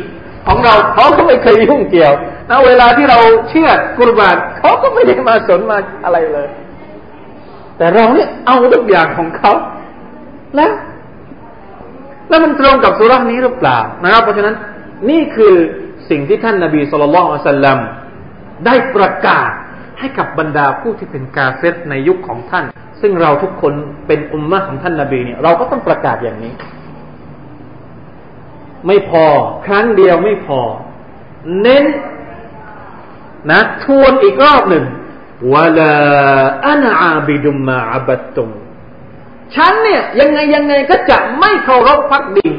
[0.48, 2.14] ของเราเขาก็ไม่เคยยุ่งเกี่ยว
[2.50, 6.48] นะเวลาที่เราเชื่อกุรบานเขาก็ไม่ได้มาสนมาอะไรเลย
[7.78, 9.52] แต่เราเนี่ยเอาทุกอย่างของเขา
[10.56, 10.72] แล้ว
[12.30, 14.56] แล้วมันตรงกับสุรานี้หรือเปล่านะครับ เพราะฉะนั้น
[15.10, 15.56] นี่คือ
[16.10, 17.80] สิ่งที่ท่านนาบีสุลต่านสัลลัม
[18.66, 19.50] ได้ประกาศ
[20.00, 22.66] ให้กับบรรดาผู้ที่เป็นกาเฟตในยุคของท่าน
[23.02, 23.74] ซึ่งเราทุกคน
[24.08, 26.54] เป็นอุมมะของท่านนาบีเนี่ยเราก็ต้องประกาศอย่างนี้
[28.88, 29.26] ไม่พอ
[29.66, 30.60] ครั้งเดียวไม่พอ
[31.62, 31.86] เน้น
[33.52, 34.86] นะทวนอีกรอบหนึ่ง
[35.54, 35.96] วะลา
[36.66, 38.50] อันอาบิดุมมาอับตุม
[39.56, 42.50] ฉันเนี่ย ยังไงยังไงก็จะไม่เคารพพักดี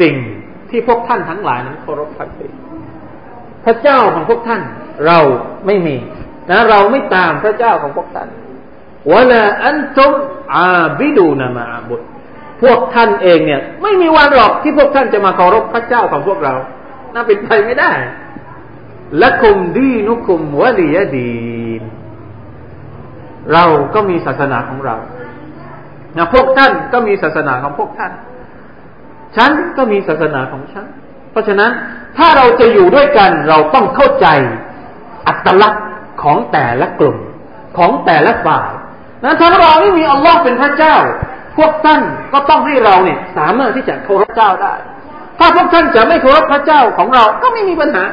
[0.00, 0.16] สิ่ง
[0.70, 2.48] ที่พวกท่านทั้งหลายนั้นเคารพพักดี
[3.64, 4.62] พระเจ้าของพวกท่าน
[5.06, 5.18] เรา
[5.66, 5.96] ไม่มี
[6.50, 8.28] นะ เราไม่ตามพระเจ้าของพวกท่าน
[9.10, 10.12] วะลาอันตุม
[10.54, 12.02] อาบิดูนามาบุต
[12.62, 16.54] พวกท่านเองเนี่ย ไม่มีวันหรอกที่พวกท่านจะมาเคารพพระเจ้าของพวกเรา
[17.14, 17.92] น่าเป็นไปไม่ได้
[19.22, 21.32] ละคุมดีนุคุมวะลียดี
[21.80, 21.82] น
[23.52, 24.96] เราก็มีศาสนาของเรา
[26.16, 28.12] นะพวกท่านก็มีศาสนาของพวกท่าน
[29.36, 30.86] ฉันก็มีศาสนาของฉัน
[31.30, 31.70] เพราะฉะนั้น
[32.16, 34.26] ถ้าเราจะอยู่ด้วยกันเราต้องเข้าใจ
[35.26, 35.86] อัตลักษณ์
[36.22, 37.16] ของแต่ละกลุ่ม
[37.78, 38.70] ของแต่ละฝ่าย
[39.23, 40.95] นะถ้าเราไม่มีอัลลอฮ์เป็นพระเจ้า
[41.57, 42.01] พวกท่าน
[42.33, 44.73] ก็ต้องให้เราเนี่ย สามารถที่จะเคารพเจ้าได้
[45.39, 48.05] ถ้าพวกท่านจะไม่เคารพพระเจ้าของเรา ก็ไม่มีปัญหา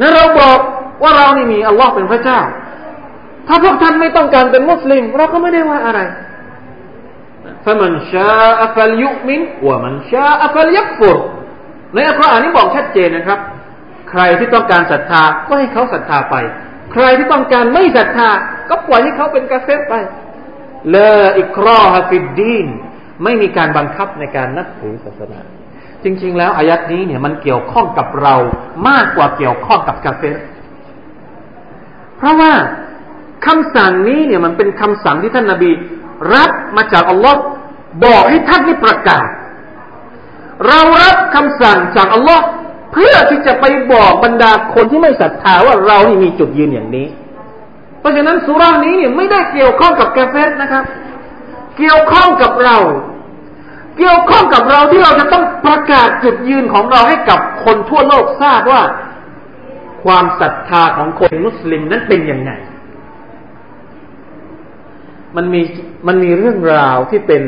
[0.00, 0.58] นะเราบอก
[1.02, 2.40] ว่าเรานี่มีอัลลอฮ์เป็นพระเจ้า
[3.48, 6.00] ถ้าพวกท่านไม่ต้องการเป็นมุสลิม เราก็ไม่ได้ว่าอะไร
[7.64, 11.16] فمن شاء فليؤمن ومن شاء فليكفر
[11.94, 13.38] ในอัลกุรอานนี้บอกชัดเจนนะครับ
[14.10, 16.36] ใครที่ต้องการศรัทธาก็ให้เขาศรัทธาไป
[16.91, 18.29] ใครที่ต้องการไม่ศรัทธา
[18.69, 19.93] ก็ปล่อยให้เขาเป็นกาเฟรไป
[20.89, 22.67] เลออิกรอฮฟิดดีน
[23.23, 25.39] ไม่มีการบังคับในการนับถือศาสนา
[26.03, 28.35] จริง ๆ แล้วอายัดนี้เนี่ยมันเกี่ยวข้องกับเรา
[28.89, 30.35] มากกว่าเกี่ยวข้องกับกาเฟร
[32.17, 32.53] เพราะว่า
[33.45, 35.71] คำสั่งนี้เนี่ยมันเป็นคำสั่งที่ท่านนาบี
[36.33, 37.41] รับมาจากอัลลอฮ์
[38.05, 39.27] บอกให้ท่านนี่ประกาศ
[40.67, 42.43] เรารับคำสั่งจากอัลลอฮ์
[42.91, 47.07] เพื่อที่จะไปบอกบรรดาคนที่ไม่ศรัทธาว่าเรานี่มีจุดยืนอย่างนี้
[47.99, 50.83] เพราะฉะนั้นสุรานี้เนี่ยไม่ได้เกี่ยวข้องกับกาเฟสนะครับ
[51.77, 52.77] เกี่ยวข้องกับเรา
[53.97, 58.81] เกี่ยวข้องกับเราที่เราจะต้องประกาศจุดยืนของเราให้กับคนทั่วโลกทราบว่า
[60.03, 62.51] ความศรัทธาของคนมุสลิมนั้นเป็นยังไง
[65.35, 65.61] มันมี
[66.07, 67.41] มันมีเรื่องราวที่เป็น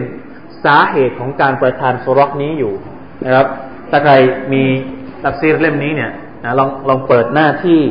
[0.66, 2.74] สาเหตุของการประทานสุรกนี้อยู่
[3.26, 3.48] นะครับ
[3.90, 4.14] ถ้าใคร
[4.54, 4.64] มี
[5.24, 6.12] ตักซีรเล่มนี้เนี่ย
[6.44, 7.82] นะลองลองเปิดหน้าที่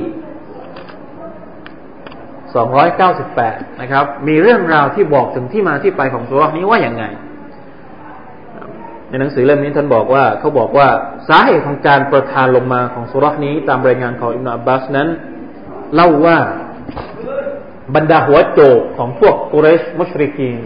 [2.84, 7.04] 298 นะครับ มีเรื่องราวที่บอกถึงที่มาที่ไปของสุรกนี้ว่าอย่างไง
[9.08, 10.88] ในหนังสือเล่มนี้ท่านบอกว่าเขาบอกว่า
[11.28, 15.08] สาเหตุของการประทานลงมาของสุรกนี้ตามรายงานของอิมนาอับบาสนั้น
[15.94, 16.38] เล่าว่า
[17.94, 20.58] บรรดาหัวโจกของพวกกุเรชมุชริกีน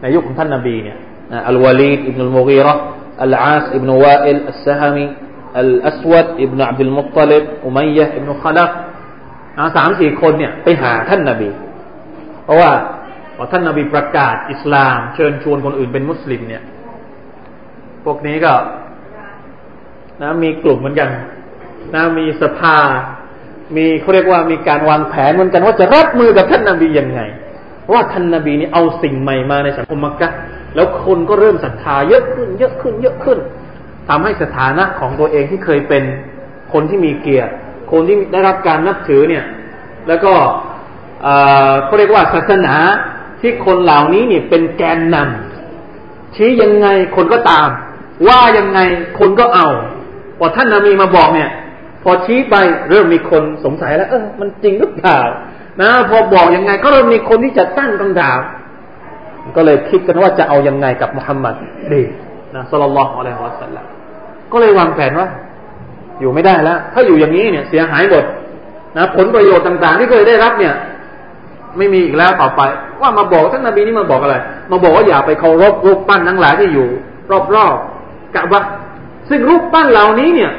[0.00, 0.96] ในยุคของท่านนาบีเนี่ย
[1.48, 2.74] อัลวาลีดอิบนุลมุกีระ
[3.22, 5.04] อัลอาสอิบนุวาอิลอัสซฮามี
[5.56, 8.70] อัลอัสวัดอิบนุอับดุลมุตตลิบอุมัยยะอิบนุขลัก
[9.76, 11.50] สามสี่คนเนี่ยไปหาท่านนาบี
[12.44, 12.70] เพราะว่า
[13.36, 16.62] พอท่านนาบีประกาศอิสลาม เชิญชวนคนอื่นเป็นมุสลิมเนี่ย
[18.04, 18.52] พวกนี้ก็
[20.20, 21.08] นะมีกลุ่มเหมือนกัน
[21.94, 22.76] นะมีสภา
[23.76, 27.20] มีเขาเรียกว่ามีการวางแผนเหมือนกันว่าจะรับมือกับท่านนาบียังไง
[27.82, 30.28] เพราะว่าท่านนาบีนี่เอาสิ่งใหม่มาในสังคมมักกะ
[30.74, 33.38] แล้วคนก็เริ่มศรัทธาเยอะขึ้น เยอะขึ้น เยอะขึ้น
[34.08, 36.02] ทำให้สถานะของตัวเองที่เคยเป็น
[36.72, 37.52] คนที่มีเกียรติ
[37.92, 39.44] คนที่ได้รับการนับถือเนี่ย
[40.08, 40.32] แล้วก็
[41.84, 42.74] เขาเรียกว่าศาสนา
[43.40, 47.68] ที่คนเหล่านี้เนี่ยเป็นแกนนำชี้ยังไงคนก็ตาม
[48.28, 48.80] ว่ายังไง
[49.18, 49.68] คนก็เอา
[50.38, 51.50] พอท่านนาบีมาบอกเนี่ย
[52.02, 52.54] พอชี้ไป
[52.90, 55.20] เริ่มมีคนสงสัยแล้ว เออมันจริงหรือเปล่า
[55.80, 58.40] นะพอบอกยังไงก็เริ่มมีคนที่จะตั้งคำถาม
[59.56, 61.54] ก็เลยคิดกันว่าจะเอายังไงกับมุฮัมมัด
[61.92, 62.02] ดี
[62.54, 63.86] นะสุลลัลลอฮุอะลัยฮิวะสัลลัม
[64.52, 65.28] ก็เลยวางแผนว่า
[66.20, 68.24] อยู่ไม่ได้แล้ว ถ้าอยู่อย่างนี้เนี่ย เสียหายหมด
[68.96, 70.74] นะผลประโยชน์ต่าง ๆ ที่เคยได้รับเนี่ย
[71.78, 72.62] ไม่มีอีกแล้วต่อไป
[73.00, 74.36] ว่ามาบอกท่านนบีนี่มาบอกอะไร
[74.70, 76.88] มาบอกว่าอย่าไปเคารพรูปปั้นทั้งหลายที่อยู่
[77.54, 78.64] รอบๆกะบะ
[79.28, 80.52] ซึ่งรูปปั้นเหล่านี้เนี่ย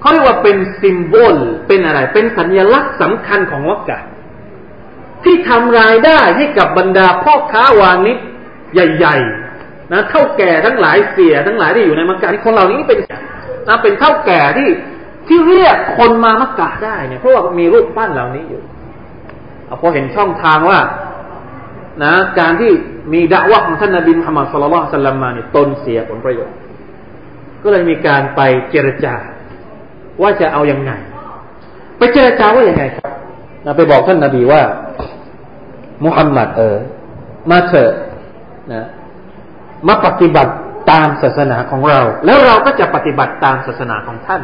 [0.00, 3.98] เขาเรียกว่าเป็นซิมโบลเป็นอะไร เป็นสัญลักษณ์สำคัญของมักกะ
[5.24, 8.18] ที่ทำรายได้ให้กับบรรดาพ่อค้าวานิช
[8.74, 9.51] ใหญ่ ๆ
[9.92, 12.98] นะเท่าแก่ทั้งหลายเสียทั้งหลายที่อยู่ในมักกะที่คนเหล่านี้เป็น
[13.68, 14.68] นะเป็นเท่าแก่ที่
[15.28, 18.62] ที่เรียกคนมามักกะได้เนี่ยเพราะว่ามีรูปปั้นเหล่านี้อยู่
[19.80, 20.78] พอเห็นช่องทางว่า
[22.02, 22.72] นะการที่
[23.12, 26.56] มีดาวะของท่านนบีมุฮัมมัดสุลลัลสัลลัมมาเนี่ยตนเสียผลประโยชน์
[27.62, 29.14] ก็เลยมีการไปเจรจา
[30.22, 30.90] ว่าจะเอาอยัางไง
[31.98, 33.12] ไปเจรจาว่าอย่างไงครับ
[33.64, 34.62] นะไปบอกท่านนบีว่า
[36.04, 36.76] มุฮัมมัดเออ
[37.50, 37.92] มาเถอะ
[38.72, 38.84] นะ
[39.88, 40.52] มาปฏิบัติ
[40.90, 44.42] ตามศาสนาของเรา แล้วเราก็จะปฏิบัติตามศาสนาของท่าน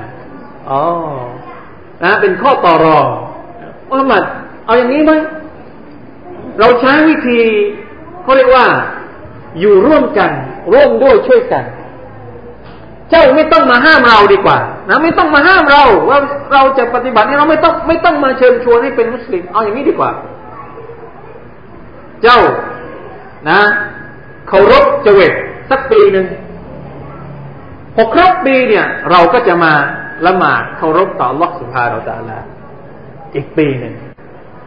[0.70, 0.82] อ๋อ
[2.04, 3.06] นะเป็นข้อต่อรอง
[3.88, 4.22] มุฮัมมัด
[4.64, 5.12] เอาอย่างนี้ไหม
[6.60, 7.40] เราใช้วิธี
[8.22, 8.66] เขาเรียกว่า
[9.60, 10.30] อยู่ร่วมกัน
[10.72, 11.64] ร่วมด้วยช่วยกัน
[13.10, 16.18] เจ้าไม่ต้องมาห้ามเราดีกว่า นะ ไม่ต้องมาห้ามเรา ว่า
[16.52, 20.10] เราจะปฏิบัตินี่เราไม่ต้องไม่ต้องมาเชิญชวนให้เป็นมุสลิม เอาอย่างนี้ดีกว่า
[22.22, 22.38] เจ้า
[23.50, 23.60] นะ
[24.48, 25.32] เคารพเจวิต
[25.70, 26.26] สักปีหนึ่ง
[27.94, 29.72] พอครบปีเนี่ย เราก็จะมา
[30.26, 32.40] ละหมาดเคารพต่อลอกสุภาเราจะละ
[33.34, 33.94] อีกปีหนึ่ง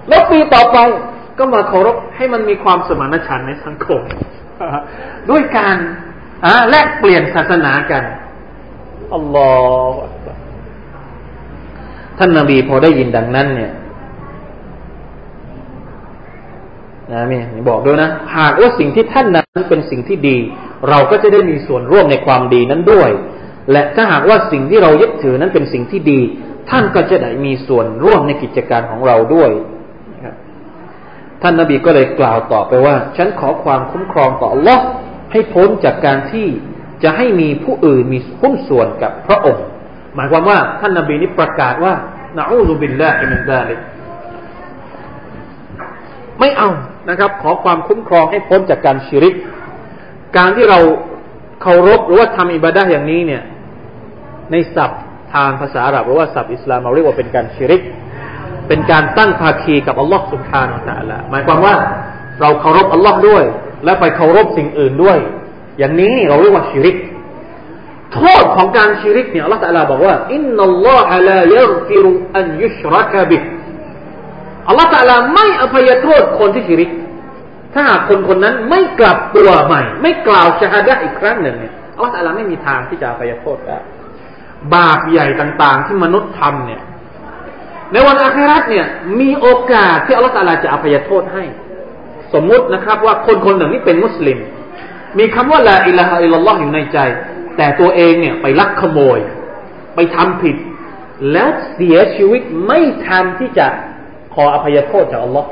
[0.10, 0.78] แล้วปีต่อไป
[1.38, 4.02] ก็มาเคารพให้มันมีความสมานฉันท์ในสังคม
[5.30, 5.76] ด้วยการ
[6.70, 8.04] แลกเปลี่ยนศาสนากัน
[9.14, 9.52] อัลลอ
[9.92, 10.26] ฮฺ
[12.18, 13.72] ท่านนาบีพอได้ยินดังนั้นเนี่ย
[17.14, 17.38] นะมี
[17.70, 20.38] บอกด้วยนะ หากว่าสิ่งที่ท่านนั้นเป็นสิ่งที่ดี
[20.90, 23.10] เราก็จะได้มีส่วนร่วมในความดีนั้นด้วย
[23.72, 26.20] และถ้าหากว่าสิ่งที่เรายึดถือนั้นเป็นสิ่งที่ดี
[26.70, 29.52] ท่านก็จะได้มีส่วนร่วมในกิจการของเราด้วย
[31.42, 34.80] ท่านนาบีก็เลยกล่าวต่อไปว่า ฉันขอความคุ้มครองต่อ Allah
[35.32, 36.48] ให้พ้นจากการที่
[37.04, 39.66] จะให้มีผู้อื่นมีหุ้นส่วนกับพระองค์
[40.16, 41.94] หมายความว่าท่านนาบีนี้ประกาศว่า
[42.38, 43.80] นะอูซุบิลลาฮิมินซาลิก
[46.42, 46.70] ไม่เอา
[47.10, 49.34] นะครับ ขอความคุ้มครองให้พ้นจากการชิริก
[50.38, 50.80] การที่เรา
[51.62, 53.44] เคารพหรือว่าทำอิบาดะอย่างนี้เนี่ย
[54.52, 55.02] ในศัพท์
[55.34, 57.82] ทางภาษาอาหรับหรือว่าศัพท์อิสลามเราเรียกว่าเป็นการชิริก
[58.68, 61.76] เป็นการตั้งภาคีกับอัลลอฮ์สุบฮานาอัลลอฮ์หมายความว่า
[62.42, 63.44] เราเคารพอัลลอฮ์ด้วย
[63.86, 65.18] และไปเคารพสิ่งอื่นด้วย
[65.80, 66.98] อย่างนี้เราเรียกว่าชิริก
[68.14, 73.38] โทษของการชิริกเนี่ยอัลลอฮ์ตะลาบอกว่าอินนัลลอฮะลายัฟิรุอันยุชรักบิ
[74.68, 76.92] อัลลอฮ์ตะลาไม่อภัยโทษคนที่ชิริก
[77.74, 83.78] ถ้าหากคนคนนั้นไม่กลับตัวใหม่ ไม่กล่าวชาฮดะอีกครั้งหนึ่งเนี่ยอัลลอฮ์ตะลาไม่มีทางที่จะอภัยโทษได้
[84.76, 86.82] บาปใหญ่ต่าง ๆ ที่มนุษย์ทำเนี่ย
[87.94, 88.86] ในวันอาคราตเนี่ย
[89.20, 91.44] มีโอกาสที่อัลลอฮฺตาลาจะอภัยโทษให้
[92.34, 94.40] สมมุตินะครับ ว่าคนคนหนึ่งนี่เป็นมุสลิม
[95.20, 97.00] มีคำว่าละอิละฮะอิลลัลลอฮ์อยู่ในใจ
[97.58, 99.20] แต่ตัวเองเนี่ยไปลักขโมย
[99.96, 100.56] ไปทำผิด
[101.32, 103.68] แล้วเสียชีวิตไม่ทันที่จะ
[104.34, 105.48] ขออภัยโทษจากอัลลอฮ์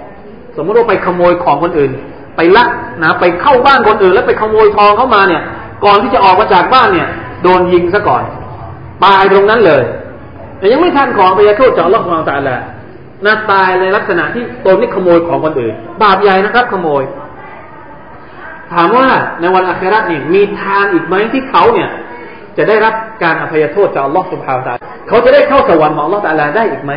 [0.58, 1.92] สมมติว่าไปขโมยของคนอื่น
[2.36, 2.70] ไปลัก
[3.04, 5.42] นะไปเข้าบ้านคนอื่น แล้วไปขโมยทองเข้ามาเนี่ย
[5.86, 7.08] ก่อนที่จะออกมาจากบ้านเนี่ย
[7.44, 8.24] โดนยิงซะก่อน
[9.04, 9.84] ตายตรงนั้นเลย
[10.58, 12.56] แต่ยังไม่ทันของไปยโทษจากอัลลอฮฺของตาละ
[13.26, 17.04] น่าตายในลักษณะที่ตนนี่ขโมยของคนอื่น บาปใหญ่นะครับ ขโมย
[18.74, 19.08] ถามว่า
[19.42, 21.90] ในวันอัครานี่มีทางอีกไหมที่เขาเนี่ย
[22.58, 24.74] จะได้รับการอภัยโทษจากอัลลอฮฺสุบฮาวตา
[25.08, 26.92] เขาจะได้เข้าสวรรค์ของอัลลอฮฺตาลาได้อีกไหม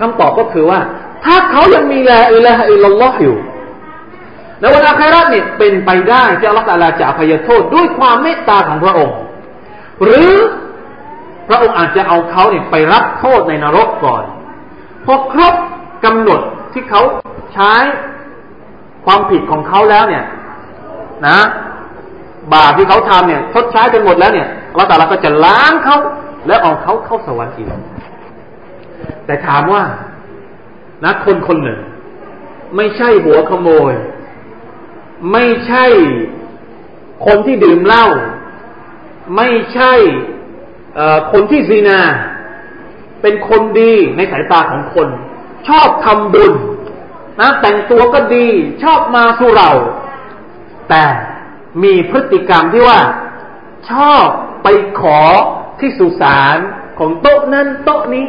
[0.00, 0.80] คำตอบก็คือว่า
[1.24, 3.36] ถ้าเขายังมีลาอิลาฮอิลลอฮ์อยู่
[4.60, 9.18] ในวันอัคราเนี่ยเป็นไปได้ที่อัลลอฮฺจะอภัยโทษด้วยความเมตตาของพระองค์
[10.02, 10.30] หรือ
[11.48, 14.22] พระองค์อาจจะเอาเขาเนี่ยไปรับโทษในนรกก่อน
[15.04, 15.54] พอครบ
[16.04, 16.40] กำหนด
[16.72, 17.02] ที่เขา
[17.54, 17.72] ใช้
[19.06, 20.24] ความผิดของเขาแล้วเนี่ย
[21.26, 21.38] นะ
[22.54, 25.96] บาปที่เขาทำเนี่ยทดใช้จนหมดแล้วเนี่ยเราแต่เราก็จะล้างเขา
[26.46, 27.68] แล้วเอาเขาเข้าสวรรค์อีก
[29.26, 29.82] แต่ถามว่า
[31.04, 31.80] นะคนคนหนึ่ง
[32.76, 33.92] ไม่ใช่หัวขโมย
[35.32, 35.84] ไม่ใช่
[37.26, 38.06] คนที่ดื่มเหล้า
[39.36, 39.92] ไม่ใช่
[41.32, 42.00] คนที่ซีนา
[43.22, 45.08] เป็นคนดีในสายตาของคน
[45.68, 46.52] ชอบทำบุญ
[47.40, 48.46] นะแต่งตัวก็ดี
[48.82, 49.70] ชอบมาสู่เรา
[50.90, 51.04] แต่
[51.82, 53.00] มีพฤติกรรมที่ว่า
[53.90, 54.24] ชอบ
[54.62, 54.68] ไป
[55.00, 55.20] ขอ
[55.80, 56.56] ที่สุสาน
[56.98, 58.24] ของโต๊ะนั้นโต๊ะนี้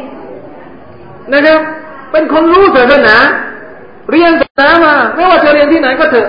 [1.32, 1.58] นะครับ
[2.12, 3.16] เป็นคนรู้ศาสนา
[4.10, 6.28] เรียนศาสนามา ไม่ว่าจะเรียนที่ไหนก็เถอะ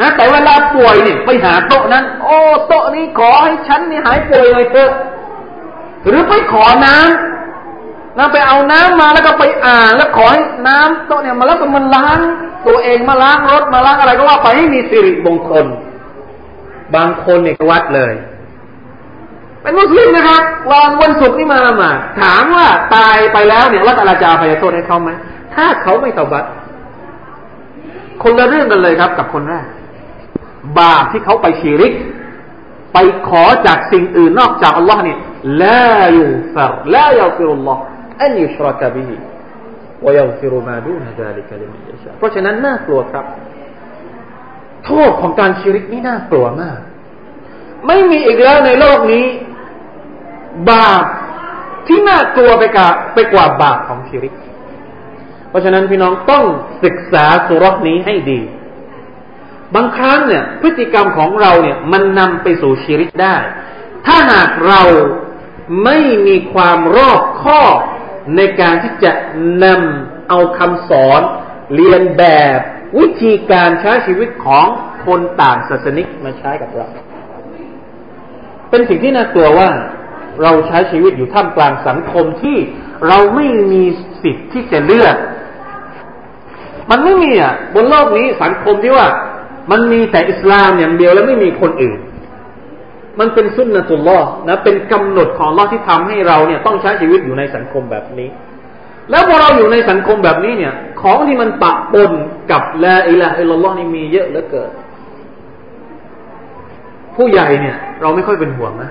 [0.00, 4.90] นะแต่เวลาป่วยเนี่ยไปหาโต๊ะนั้น โอ้โต๊ะนี้ขอให้ฉันนี่หายป่วยเลยเถอะ
[6.06, 12.18] หรือไปขอน้ำแล้วไปเอาน้ำมาแล้วก็ไปอ่านแล้วขอให้น้ำโต๊ะเนี่ยมาแล้วก็มันล้าง
[12.66, 15.66] ตัวเองมาล้างรถมาล้างอะไรก็ว่าไปให้มีสิริมงคล
[16.94, 18.12] บางคนเนี่ยวัดเลย
[19.62, 25.10] เป็นมุสลิมนะครับวันวันศุกร์นี่มามาถามว่าตายไปแล้วเนี่ยอัลลอฮ์ตะอาลาจะอภัยโทษให้เขาไหม
[25.54, 26.44] ถ้าเขาไม่เตาบัต
[28.22, 29.66] คนละเรื่องกันเลยครับ กับคนแรก
[30.78, 31.92] บาปที่เขาไปชิริก
[32.92, 32.98] ไป
[33.28, 35.18] ขอจากสิ่งอื่นนอกจากอัลลอฮ์เนี่ย
[35.62, 43.24] لا يغفر لا يغفر الله أن يشرك به ويغفر ما دون ذلك لمن يشاءเพราะฉะนั้นน่ากลัวครับ
[44.86, 46.78] โทษของการชีริกนี่น่ากลัวมาก
[47.86, 49.24] ไม่มีอีกแล้วในโลกนี้
[50.70, 51.04] บาป
[51.86, 54.34] ที่น่ากลัวไปกว่าไปกว่าบาปของชีริก
[55.48, 56.44] เพราะฉะนั้นพี่น้องต้อง
[56.84, 58.40] ศึกษาสุรษนี้ให้ดี
[59.74, 63.36] บางครั้งเนี่ยพฤติกรรมของเราเนี่ยมันนำไปสู่ชีริกได้
[64.06, 64.82] ถ้าหากเรา
[65.84, 67.76] ไม่มีความรอบคอบ
[68.36, 69.12] ในการที่จะ
[69.64, 71.20] นำเอาคำสอน
[71.74, 72.24] เรียนแบ
[72.56, 72.58] บ
[72.98, 74.66] วิธีการใช้ชีวิตของ
[75.06, 76.88] คนต่างศาสนิกมาใช้กับเรา
[78.70, 79.68] เป็นสิ่งที่น่ากลัวว่า
[80.42, 82.58] เราใช้ชีวิตอยู่ท่ามกลางสังคมที่
[83.08, 83.82] เราไม่มี
[84.22, 85.16] สิทธิ์ที่จะเลือก
[86.90, 89.06] มันไม่มีอะบนโลกนี้สังคมที่ว่า
[89.70, 91.98] มันมีแต่อิสลามอย่างเดียวแล้วไม่มีคนอื่น
[93.20, 98.28] มันเป็นสุนนะตุลลอฮ์นะเป็นกำหนดของลอที่ทำให้เราเนี่ย ต้องใช้ชีวิตอยู่ในสังคมแบบนี้
[99.10, 102.12] แล้วพอเราอยู่ในสังคมแบบนี้เนี่ย ของที่มันปะปน
[102.50, 104.70] กับละอิละอิลลอฮ์นี่มีเยอะเหลือเกิน
[107.16, 108.90] ผู้ใหญ่เนี่ย เราไม่ค่อยเป็นห่วงนะ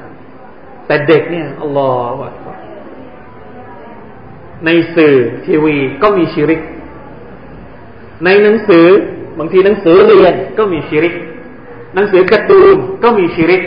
[0.92, 2.24] แต่เด็กเนี่ยอัลลอฮฺ
[4.66, 6.62] ในสื่อทีวีก็มีชิริก
[8.26, 8.86] ในหนังสือ
[9.40, 11.14] บางทีหนังสือเรียนก็มีชิริก
[11.96, 13.62] หนังสือการ์ตูนก็มีชิริก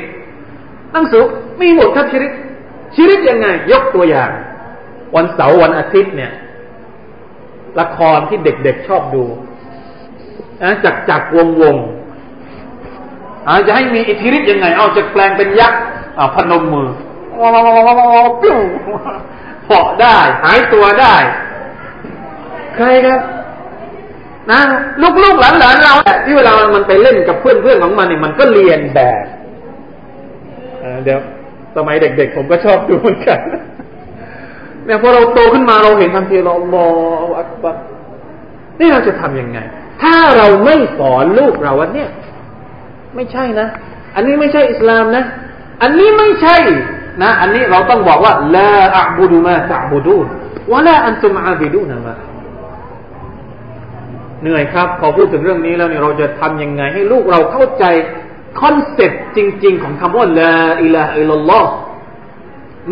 [0.92, 1.22] หนังสือ
[1.60, 2.32] มีหมดครับชิริก
[2.94, 4.30] ชิริกยังไง ยกตัวอย่าง
[5.14, 6.32] วันเสาร์วันอาทิตย์เนี่ย
[7.80, 9.24] ละครที่เด็กๆชอบดู
[10.62, 11.76] นะจักจักวงวง
[13.48, 15.80] อาจะให้มีอิทธิฤทธิ์ยังไง เอาจะแปลงเป็นยักษ์
[16.36, 16.88] พนมมือ
[18.42, 18.58] ปิ้ว
[19.66, 21.14] เหาะได้ หายตัวได้
[22.74, 23.20] ใครครับ
[24.50, 24.60] นะ
[25.22, 25.94] ลูกๆหลานๆเรา
[26.24, 29.24] ที่เวลามันไปเล่นกับเพื่อนๆของมันเนี่ยมันก็เรียนแบบ
[31.04, 31.18] เดี๋ยว
[31.76, 33.38] สมัยเด็ก ๆ ผมก็ชอบดูเหมือนกัน
[34.86, 36.86] เนี่ยพอเราโตขึ้นมาเราเห็นทันทีเรามอ
[37.38, 37.76] อักบัต
[38.80, 39.58] นี่เราจะทำยังไง
[40.02, 42.10] ถ้าเราไม่สอนลูกเราว่าเนี่ย
[43.14, 43.68] ไม่ใช่นะ
[44.14, 45.24] อันนี้ไม่ใช่อิสลามนะ
[45.82, 46.56] อันนี้ไม่ใช่
[47.22, 50.26] นะอันนี้เราต้องบอกว่าลาอับดุมาตะบูดูน
[50.72, 52.14] วะลาอันตุมอาบิดูนะมา
[54.42, 57.84] เหนื่อยครับพอพูดถึงเรื่องนี้แล้วเนี่ยเราจะทำยังไง ให้ลูกเราเข้าใจ
[58.60, 61.70] concept จริง ๆ ของคำว่าلا إله إلا الله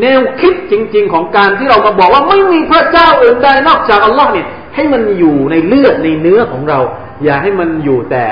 [0.01, 6.81] แนวคิดจริง ๆ ของการที่เรามาบอกว่าไม่มีพระเจ้าอื่นใดนอกจากอัลลอฮ์เนี่ยให้มันอยู่ในเลือดในเนื้อของเรา
[7.25, 8.27] อย่าให้มันอยู่แต่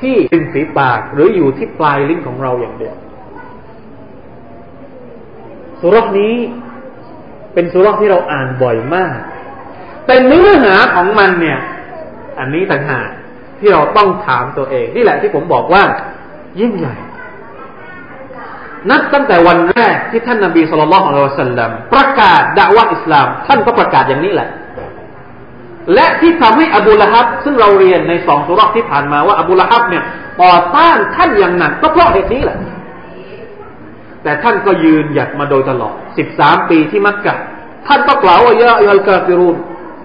[0.00, 2.94] ที่ริมฝีปากหรืออยู่ที่ปลายลิ้นของเราอย่างเดียว
[5.82, 6.34] สูเราะฮ์นี้
[7.54, 9.16] เป็นสูเราะฮ์ที่เราอ่านบ่อยมาก
[10.06, 11.58] แต่เนื้อหาของมันเนี่ย
[12.38, 13.08] อันนี้ต่างหาก
[13.60, 15.82] ที่เราต้องถามตัวเอง นี่แหละที่ผมบอกว่า
[16.60, 16.96] ยิ่งใหญ่
[18.90, 24.48] นับตั้งแต่วันแรกที่ท่านนาบีสุลต่านของเราสัลลัมประกาศด่าว่าอิสลาม ท่านก็ประกาศอย่างนี้แหละ
[25.94, 30.04] และที่ทำให้อบูละฮับ ซึ่งเราเรียนในสองสุรษที่ผ่านมาว่าอบูละฮับเนี่ย
[30.42, 32.58] ต่อต้านท่านอย่างหนักก็เพราะเหตุนี้แหละ
[34.22, 37.34] แต่ท่านก็ยืนหยัดมาโดยตลอดสิบสามปีที่มักกะ
[37.86, 39.56] ท่านก็กล่าวว่ายาอัลกาฟิรูน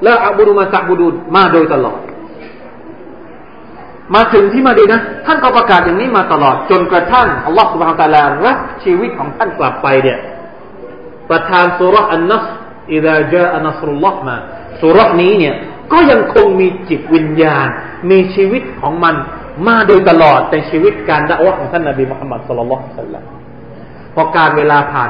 [0.03, 1.99] และอับุรุมาสักบุดุนมาโดยตลอด
[4.15, 10.17] มาถึงที่มาดีนะ ท่านก็ประกาศอย่างนี้มาตลอด จนกระทั่งอัลลอฮฺสุบฮานตะลารับชีวิตของท่านกลับไปเนี่ย
[11.29, 12.45] ประทานสุรอันนัส
[12.93, 14.35] อิดะจาอันัสรุลลอฮ์มา
[14.81, 15.55] สุรนี้เนี่ย
[15.93, 17.67] ก็ยังคงมีจิตวิญญาณ
[18.09, 19.15] มีชีวิตของมัน
[19.67, 23.36] มาโดยตลอดในชีวิตการด่าวะของท่านนบีมุฮัมมัดสุลลัลลอฮุอะลัยฮิสัลลัม
[24.19, 25.05] พอการเวลาผ่า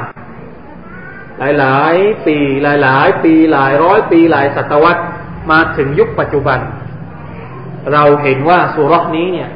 [1.38, 1.94] หลายหลาย
[2.26, 5.02] ปีหลายหลายปีหลายร้อยปีหลายศตวรรษ
[5.50, 6.58] มาถึงยุคปัจจุบัน
[7.92, 9.50] เราเห็นว่าสุรษนี้เนี่ย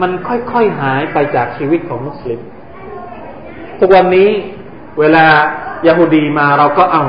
[0.00, 2.40] มันค่อย ๆ หายไปจากชีวิตของมุสลิม
[3.78, 4.30] ทุกวันนี้
[5.00, 5.24] เวลา
[5.86, 7.04] ยาฮูดีมาเราก็เอา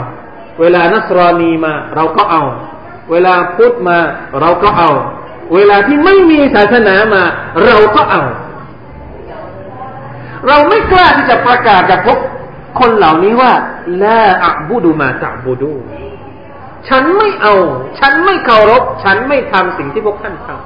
[0.62, 2.44] เวลานัสรานีมา เราก็เอา
[3.12, 3.98] เวลาพุทธมา
[4.42, 4.92] เราก็เอา
[5.54, 7.24] เวลาที่ไม่มีศาสนามา
[7.66, 8.24] เราก็เอา
[10.48, 12.20] เราไม่กล้าที่จะประกาศกับพวก
[12.80, 13.52] คนเหล่านี้ว่า
[14.04, 15.72] ละอับูดูมาตะบูดู
[16.90, 17.56] ฉันไม่เอา
[18.00, 20.64] ฉันไม่เคารพ ฉันไม่ทำสิ่งที่พวกท่านทำ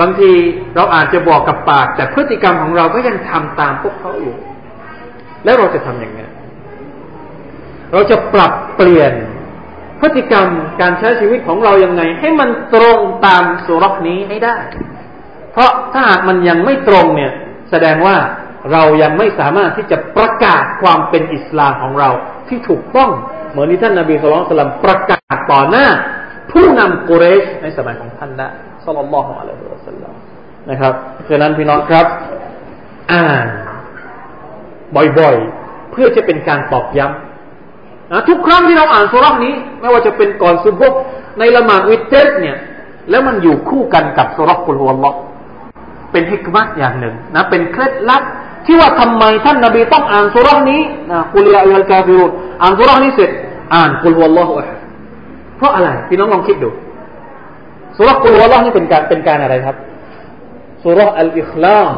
[0.00, 0.30] บางที
[0.74, 4.36] เราอาจจะบอกกับปาก แต่พฤติกรรมของเราก็ยังทำตามพวกเขาอยู่
[5.44, 6.20] แล้วเราจะทำยังไง
[7.92, 9.12] เราจะปรับเปลี่ยน
[10.00, 10.46] พฤติกรรม
[10.80, 14.56] การใช้ชีวิตของเรายังไง ให้มันตรงตามสุรษนี้ให้ได้
[15.52, 17.32] เพราะถ้าหากมันยังไม่ตรงเนี่ย
[17.70, 18.16] แสดงว่า
[18.72, 22.10] เรายังไม่สามารถที่จะประกาศความเป็นอิสลามของเรา
[22.48, 23.10] ที่ถูกต้อง
[23.50, 25.86] เหมือนที่ท่านนาบีสุลต่านประกาศต่อหน้า
[26.52, 28.48] ผู้นำกุเรชในสมัยของท่านนะ
[28.84, 30.14] สัลลัลลอฮุอะลัยฮิวะสัลลัม
[30.70, 30.94] นะครับ
[31.28, 32.06] ฉะนั้นพี่น้องครับ
[33.12, 33.46] อ่าน
[35.18, 40.94] บ่อยๆ เพื่อจะเป็นการตอกย้ำนะทุกครั้งที่เราอ่านสุรานี้ ไม่ว่าจะเป็นก่อนซุบก
[41.38, 42.56] ในละหมาดวิเตสเนี่ย
[43.10, 45.16] แล้วมันอยู่คู่กันกับสุรกุลฮุวลลอฮ์
[46.12, 48.22] เป็นฮิกมัตอย่างหนึ่งนะเป็นเคล็ดลับ
[48.66, 52.30] ที่ว่าทำไมท่านนาบีต้องอ่านสุรานี้นะกุลยาอัลกาฟิรุน
[52.62, 53.30] อ่านสุรานี้เสร็จ
[53.74, 54.52] อ่านกุลฮุวลลอฮ์
[55.56, 56.70] เพราะอะไรพี่น้องลองคิดดู
[57.96, 59.76] สุรกุลฮุวลลอฮ์นี่เป็นการเป็นการอะไรครับ
[60.84, 61.96] สุรอัลอิคลาส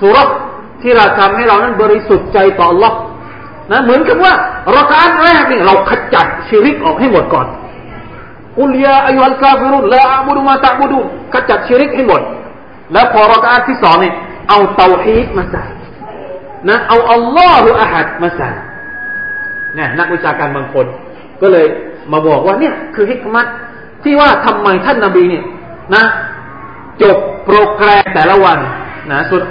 [0.00, 0.16] สุร
[0.82, 2.92] ที่เราทำให้เรานั้นบริสุทธิ์ใจต่อ Allah
[3.72, 4.32] นะเหมือนกับว่า
[4.74, 7.46] เรักานแรกนี่เราขจัดชีริกออกให้หมดก่อน
[8.60, 10.98] อุลยาอายุอัลกาฟิรุนละอาบุดุมาตะบุดุ
[11.34, 12.22] ขจัดชีริกให้หมด
[12.92, 14.12] แล้วพอรักาที่สองนี่
[14.48, 15.64] เอาเตาฮีดมาใส่
[16.68, 18.50] นะเอาอัลลอฮฺอะฮัดมาใส่
[19.74, 20.86] เนี่ยนักวิชาการบางคน
[21.42, 21.66] ก็เลย
[22.12, 23.46] มาบอกว่าเนี่ยคือฮิกมัต
[24.04, 25.44] ที่ว่าทำไมท่านนาบีเนี่ย
[25.94, 26.04] นะ
[27.02, 28.58] จบโปรแกรมแต่ละวัน
[29.10, 29.42] นะสุด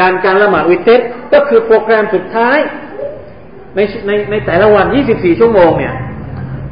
[0.00, 1.00] การการละหมาดวิเตร
[1.32, 2.58] ก็คือโปรแกรมสุดท้าย
[3.76, 5.94] ในในในแต่ละวัน 24 ชั่วโมงเนี่ย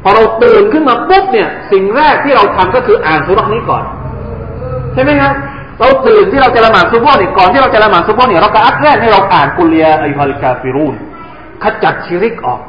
[0.03, 3.83] พอเราตื่นขึ้นมาปุ๊บเนี่ย สิ่งแรกที่เราทำก็คืออ่านสูเราะฮ์นี้ก่อน
[4.93, 5.33] ใช่ไหมครับ
[5.79, 10.95] เราตื่นที่เราจะละหมาดซุบฮ์เนี่ยก่อนที่เราจะละหมาดซุบฮ์เนี่ยเราะกะอัตแรกให้เราอ่านقل يا أيها الكافرون
[11.63, 12.61] ขจัดชิริกออก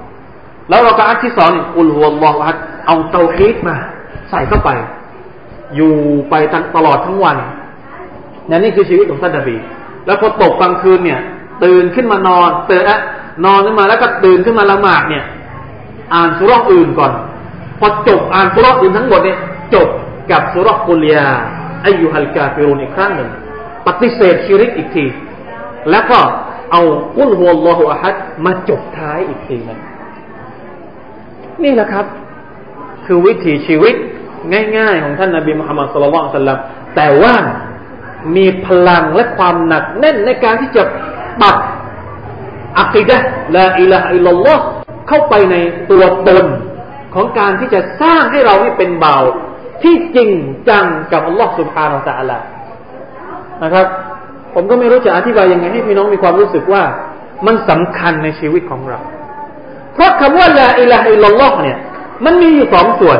[0.68, 3.76] แล้วเราะกะอัตที่สองเนี่ยقل هو الله أحدเอาเตาฮีดมา
[4.30, 4.70] ใส่เข้าไป
[5.76, 5.92] อยู่
[6.30, 6.34] ไป
[6.76, 7.36] ตลอดทั้งวัน
[8.48, 9.57] นี่นี่คือชีวิตของท่านนบี
[10.07, 11.20] แล้วพอตกกลางคืนเนี่ย
[11.64, 13.00] ตื่นขึ้นมานอนตื่นอะ
[13.44, 15.24] นอนขึ้นมาแล้วก็ตื่นขึ้นมาละหมาดเนี่ย
[16.14, 17.12] อ่านสุรอื่นก่อน
[17.80, 19.38] พอจบอ่านสุรอื่นทั้งหมดเนี่ย
[19.74, 19.88] จบ
[20.30, 21.26] กับสุรกุลยา
[21.87, 23.30] อายุฮัลกาฟิรุนอีกครั้งหนึ่ง
[23.87, 25.07] ปฏิเสธชีริกอีกที
[25.91, 26.18] แล้วก็
[26.72, 26.82] เอา
[27.18, 28.14] อุลฮุลลอฮุอะฮัด
[28.45, 29.80] มาจบท้ายอีกทีนึง
[31.62, 32.07] นี่แหละครับ
[33.07, 33.95] คือวิถีชีวิต
[34.78, 36.59] ง่ายๆ ของท่านนาบีมุฮัมมัดสุลลัลสัลลัม
[36.97, 37.34] แต่ว่า
[38.37, 40.82] มีพลังและความหนักแน่นในการที่จะ
[41.43, 41.57] ปัก
[42.80, 43.18] อักิดะ
[43.57, 44.64] ละอิละอิลลอฮ์
[45.09, 45.57] เข้าไปใน
[45.91, 46.47] ตัวตน
[47.14, 49.16] ของการที่จะสร้างให้เราให้เป็นเบา
[49.83, 50.31] ที่จริง
[50.68, 52.45] จังกับอัลลอฮ์สุบฮานาอัลลอฮ์
[53.62, 53.87] นะครับ
[54.55, 56.83] ผมก็ไม่รู้จะอธิบายยังไงให้พี่น้องมีความรู้สึกว่า
[57.47, 58.99] มันสำคัญในชีวิตของเรา
[59.95, 61.79] เพราะคำว่าละอิละอิลลอฮ์เนี่ย
[62.24, 63.18] มันมีอยู่สองส่วน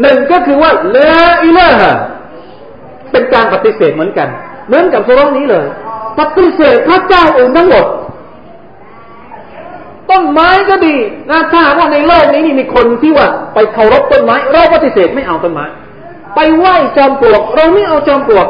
[0.00, 1.92] หนึ่งก็คือว่าละอิละฮะ
[3.12, 4.28] เป็นการปฏิเสธเหมือนกัน
[4.66, 5.66] เหมือนกับสุรนี้เลย
[6.18, 7.86] ปฏิเสธพระเจ้าองค์ทั้งหมด
[10.10, 10.96] ต้นไม้ก็ดี
[11.30, 15.66] นะถ้าว่าในโลกนี้นี่มีคนที่ว่า ไปเคารพต้นไม้ เราปฏิเสธไม่เอาต้นไม้
[16.34, 18.48] ไปไหว้จอมปลวก เราไม่เอาจอมปลวก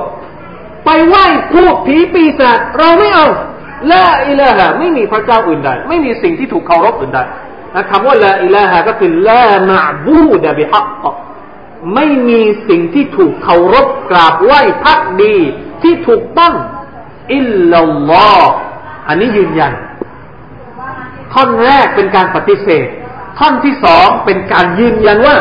[0.87, 3.27] ไปไหว้พูดผีปีศาจเราไม่เอา
[3.91, 7.21] ละอิละฮะไม่มีพระเจ้าอื่นใดไม่มีสิ่งที่ถูกเคารพอื่นใด
[7.75, 10.87] นะคำว่าละอิละฮะก็คือละมาบูดะบิฮัก
[11.95, 15.37] ไม่มีสิ่งที่ถูกเคารพกราบไหว้พักดี
[15.83, 16.55] ที่ถูกต้อง
[17.35, 18.53] อิลลัลลอฮ์
[19.09, 19.73] อันนี้ยืนยัน
[21.33, 22.87] ท่อนแรกเป็นการปฏิเสธ
[23.39, 25.37] ท่อนที่สองเป็นการยืนยันว่า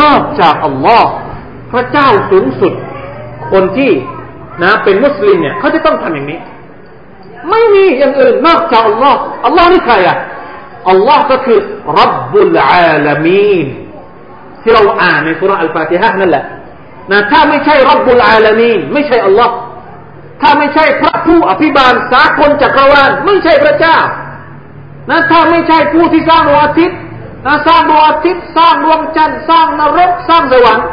[0.00, 1.10] นอกจากอัลลอฮ์
[1.72, 2.72] พระเจ้าสูงสุด
[3.52, 3.92] คนที่
[4.62, 6.40] นะเป็นมุสลิมเนี่ยเขาจะต้องทำอย่างนี้
[7.50, 10.16] ไม่มีอย่างอื่นนอกจากอัลลอฮ์อัลลอฮ์นี่ใครอะ
[10.90, 11.58] อัลลอฮ์ก็คือ
[11.98, 13.66] รับบุลอาลามีน
[14.62, 16.44] ที่เราอ่านในสุรอัลฟาติฮะนั่นแหละ
[17.10, 19.54] นะถ้าไม่ใช่รับบุลอาลามีนไม่ใช่อัลลอฮ์
[20.42, 23.98] ถ้าไม่ใช่พระผู้อภิบาลสากลจักรวาลไม่ใช่พระเจ้า
[25.10, 26.98] นะถ้าไม่ใช่ผู้ที่สร้างดวงอาทิตย์
[27.46, 30.86] นะสร้างดวงอาทิตย์สร้างดวงจันทร์สร้างนรกสร้างสวรรค์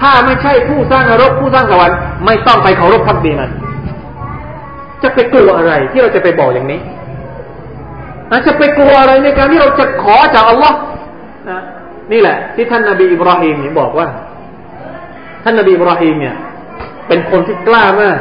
[0.00, 1.96] ถ้าไม่ใช่ผู้สร้างนรกผู้สร้างสวรรค์
[2.26, 3.50] ไม่ต้องไปเคารพพักดีมัน
[5.02, 6.80] จะไปกลัวอะไรที่เราจะไปบอกอย่างนี้
[8.30, 10.78] นะจะไปกลัวอะไรในการที่เราจะขอจากอัลลอฮ์
[11.50, 11.60] นะ
[12.12, 14.06] นี่แหละ ที่ท่านนาบีอิบราฮิมเนี่ยบอกว่า
[15.44, 16.34] ท่านนาบีอิบราฮิมเนี่ย
[17.08, 18.18] เป็นคนที่กล้ามาก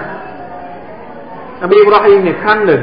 [1.63, 2.81] นบีอิบราฮิมเนี่ยครั้งหนึ่ง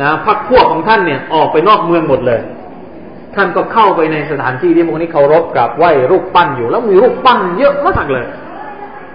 [0.00, 2.40] นะพักพวกของท่านเนี่ยออกไปนอกเมืองหมดเลย
[3.34, 8.24] ท่านก็เข้าไปในสถานที่ที่พวกนี้เคารพกราบไหว้รูปปั้นอยู่ แล้วมีรูปปั้นเยอะมากเลย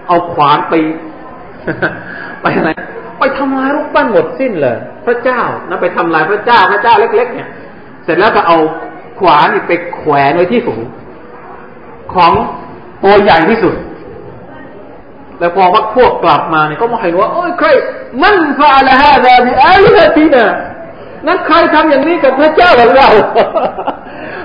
[0.06, 0.74] เอาขวานไป
[2.42, 2.70] ไปอะไร
[3.18, 4.76] ไปทำลายรูปปั้นหมดสิ้นเลย
[5.06, 7.48] พระเจ้านะไปทำลายพระเจ้าพระเจ้าเล็ก ๆ เนี่ย
[8.04, 8.58] เสร็จแล้วก็เอา
[9.20, 10.82] ขวานไปแขวนไว้ที่สูง
[12.14, 12.32] ของ
[13.04, 13.74] ตัวใหญ่ที่สุด
[15.40, 17.68] แล้วพอวักพวกกลับมาเนี่ยก็มาเห็นว่าโอ้ยใคร
[18.22, 20.48] มันฟาละฮะแบบนี้อะไรทีน่ะ
[21.26, 23.08] นั่นใครทำอย่างนี้กับพระเจ้าของเรา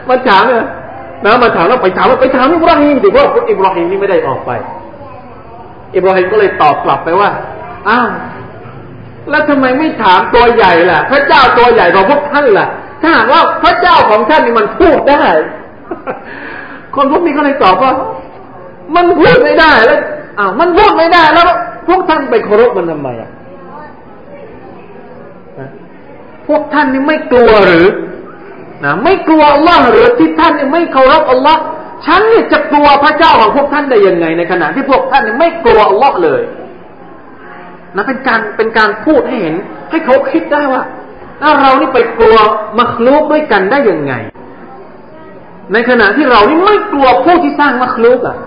[0.09, 0.65] มาถามเนี่ย
[1.25, 4.51] นะมาถามแล้วไปถามว่าไปถามอิบราฮิมดิว่าอิบราฮิมนี่ไม่ได้ออกไป
[5.95, 7.29] อิบราฮิมก็เลยตอบกลับไปว่า
[7.89, 8.09] อ้าว
[9.29, 12.67] แล้วทำไมไม่ถามตัวใหญ่ล่ะ พระเจ้าตัวใหญ่กว่าพวกท่านล่ะ
[13.01, 15.23] ถ้าหากว่าพระเจ้าของท่านนี่มันพูดได้
[16.95, 17.93] คนพวกนี้ก็เลยตอบว่า
[18.95, 19.99] มันพูดไม่ได้แล้ว
[20.39, 21.45] อ้าวมันพูดไม่ได้แล้ว
[21.87, 23.31] พวกท่านไปเคารพมันทำไมอะ
[26.47, 27.87] พวกท่านนี่ไม่กลัวหรือ
[28.83, 31.61] นะไม่กลัวอัลลอฮ์หรือที่ท่านนี่ไม่เคารพอัลลอฮ์
[32.05, 36.41] ฉันเนี่ยจะกลัวพระเจ้าของพวกท่านได้ยังไง ในขณะที่พวกท่านนี่ไม่กลัวอัลลอฮ์เลย
[37.95, 39.55] นะเป็นการเป็นการพูดให้เห็น
[39.89, 40.83] ให้เขาคิดได้ว่า
[41.41, 42.37] ถ้าเรานี่ไปกลัว
[42.79, 44.13] มัคลูกด้วยกันได้ยังไง
[45.73, 48.37] ในขณะที่เรานี่ไม่กลัวผู้ที่สร้างมัคลูกอะ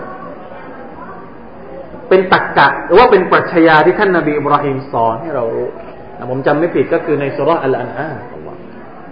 [2.09, 5.69] เป็นตักกะหรือว่าเป็นปรัชญาที่ท่านนาบีอิบราฮิมสอนให้เรารู้
[6.31, 8.09] ผมจำไม่ผิดก็คือในสุรอัลอันอา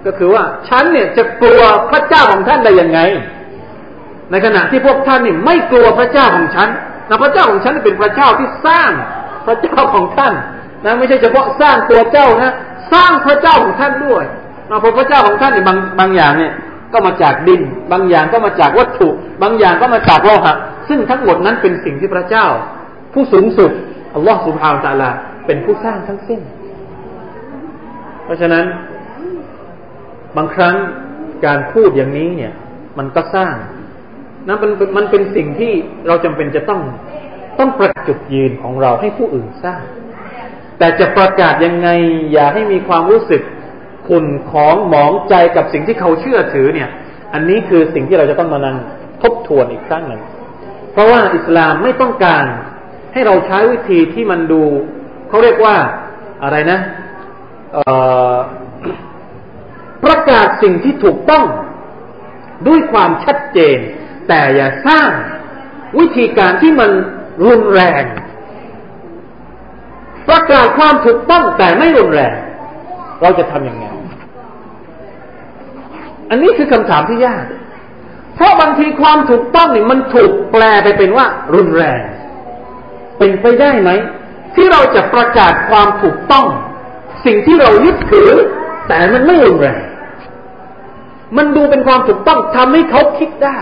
[0.06, 3.00] ก็คือว่าฉันเนี่ยจะกลัวพระเจ้าของท่านได้ยังไง
[4.30, 6.68] ในขณะที่พวกท่านนี่ไม่กลัวพระเจ้าของฉัน
[7.08, 8.90] นะพระเจ้าของฉันเป็นพระเจ้าที่สร้าง
[9.46, 10.32] พระเจ้าของท่าน
[10.84, 12.52] นะไม่ใช่เฉพาะสร้างตัวเจ้านะ
[12.92, 14.24] สร้างพระเจ้าของท่านด้วย
[14.70, 16.52] นะเพราะพระเจ้าของท่านเนี่ยบางบางอย่างเนี่ย
[16.92, 19.08] ก็มาจากดิน บางอย่างก็มาจากวัตถุ
[19.42, 20.54] บางอย่างก็มาจากโลหะ
[20.88, 22.46] ซึ่งทั้งหมดนั้นเป็นสิ่งที่พระเจ้า
[23.14, 23.70] ผู้สูงสุด
[24.14, 25.10] อัลลอฮฺสุบฮาวตะลา
[25.46, 26.40] เป็นผู้สร้างทั้งสิ้น
[28.24, 28.64] เพราะฉะนั้น
[30.36, 30.74] บางครั้ง
[31.46, 32.52] การพูดอย่างนี้เนี่ย
[32.98, 33.54] มันก็สร้าง
[34.48, 35.72] นะมันมันเป็นสิ่งที่
[36.06, 36.80] เราจำเป็นจะต้อง
[37.58, 39.84] ต้องประจุดยืนของเราให้ผู้อื่นทราบ
[40.78, 41.88] แต่จะประกาศยังไง
[42.32, 43.42] อย่าให้มีความรู้สึก
[44.08, 46.88] ขุนของหมองใจกับสิ่งที่เขาเชื่อถือเนี่ย
[47.32, 48.76] อันนี้คือสิ่งที่เราจะต้องมานั่ง
[49.22, 50.22] ทบทวนอีกครั้งหนึ่ง
[50.92, 52.44] เพราะว่าอิสลามไม่ต้องการ
[53.14, 54.62] ให้เราใช้วิธีที่มันดู
[55.28, 55.76] เขาเรียกว่า
[56.42, 56.80] อะไรนะ
[60.04, 61.44] ประกาศสิ่งที่ถูกต้อง
[62.68, 63.78] ด้วยความชัดเจน
[64.28, 65.10] แต่อย่าสร้าง
[65.98, 66.90] วิธีการที่มัน
[67.46, 68.04] รุนแรง
[70.28, 72.34] ประกาศความถูกต้องแต่ไม่รุนแรง
[73.22, 73.86] เราจะทำยังไง
[76.30, 77.44] อันนี้คือคำถามที่ยาก
[78.34, 82.00] เพราะบางทีความถูกต้องนี่มันถูกแปลไปเป็นว่ารุนแรง
[83.18, 83.90] เป็นไปได้ไหม
[84.54, 86.46] ที่เราจะประกาศความถูกต้อง
[87.24, 88.30] สิ่งที่เรายึดถือ
[88.88, 89.82] แต่มันไม่รุนแรง
[91.36, 93.58] มันดูเป็นความถูกต้องทำให้เขาคิดได้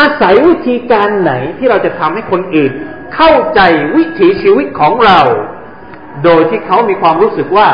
[0.00, 2.72] อาศัยวิธีการไหนที่เราจะทำให้คนอื่น
[3.14, 3.60] เข้าใจ
[3.96, 5.20] วิถีชีวิตของเรา
[6.24, 7.68] โดยที่เขามีความรู้สึกว่า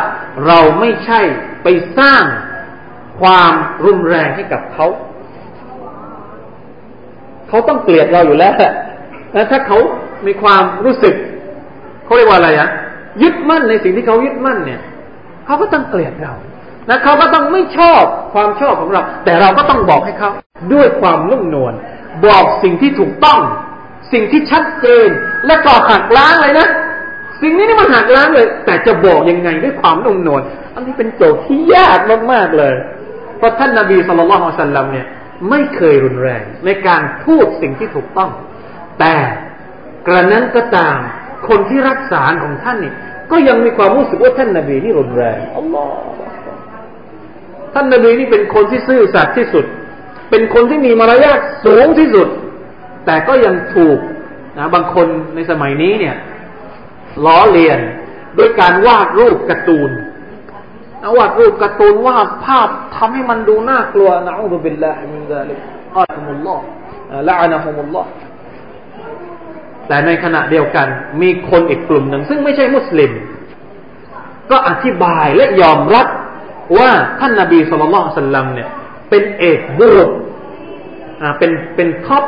[0.46, 1.20] เราไม่ใช่
[1.62, 2.24] ไปสร้าง
[3.20, 3.52] ความ
[3.84, 4.86] รุนแรงให้กับเขา
[7.48, 8.54] เขาต้องเกลียดเราอยู่แล้ว
[9.32, 9.78] และถ้าเขา
[10.26, 11.14] มีความรู้สึก
[12.04, 12.68] เขาเรียกว่าอะไรอะ
[13.22, 14.80] ยึดมั่นในสิ่งที่เขายึดมั่นเนี่ย
[15.46, 16.34] เขาก็ต้องเกลียดเรา
[16.88, 18.02] และเขาก็ต้องไม่ชอบ
[18.34, 20.30] ความชอบของเรา แต่เราก็ต้องบอกให้เขา
[20.72, 21.72] ด้วยความนุ่มนวล
[22.26, 23.40] บอกสิ่งที่ถูกต้อง
[24.12, 25.08] สิ่งที่ชัดเจน
[25.46, 26.68] และก็หักล้างเลยนะ
[27.42, 30.42] สิ่งนี้นี่มันหักล้างเลย แต่จะบอกยังไงด้วยความนุ่มนวล
[30.74, 31.98] อันนี้เป็นโจทย์ที่ยาก
[32.32, 32.74] มากๆเลย
[33.38, 35.06] เพราะท่านนาบีสุลต่านละสัลลัมเนี่ย
[35.50, 38.30] ไม่เคยรุนแรงในการพูดสิ่งที่ถูกต้อง
[39.00, 39.14] แต่
[40.06, 40.98] กระนั้นก็ตาม
[41.48, 42.92] คนที่รักษาของท่านนี่
[43.30, 46.00] ก็ยังมีความรู้สึกว่าท่านนาบีนี่รุนแรงอัลลอฮ์
[47.74, 49.64] ท่านนาบีนี่เป็นคนที่ซื่อสัตย์ที่สุด
[50.30, 52.28] เป็นคนที่มีมารยาทสูงที่สุด
[53.06, 53.98] แต่ก็ยังถูก
[54.58, 56.16] นะบางคนในสมัยนี้เนี่ย
[57.24, 57.78] ล้อเลียน
[58.38, 59.90] ด้วยการวาดรูปการ์ตูน
[61.16, 65.58] วาดรูปการ์ตูนวาดภาพทำให้มันดูน่ากลัวนะอูบิลลาฮิมินซาลิก
[65.98, 68.08] لعنهم الله لعنهم الله
[69.88, 70.86] แต่ในขณะเดียวกัน
[71.22, 73.12] มีคนอีกกลุ่มหนึ่ง ซึ่งไม่ใช่มุสลิม
[74.50, 76.06] ก็อธิบายและยอมรับ
[76.78, 78.68] ว่าท่านนาบีصلى الله عليه وسلمเนี่ย
[79.10, 80.10] เป็นเอกบุรุษ
[81.22, 82.24] อ่าเป็นเป็น top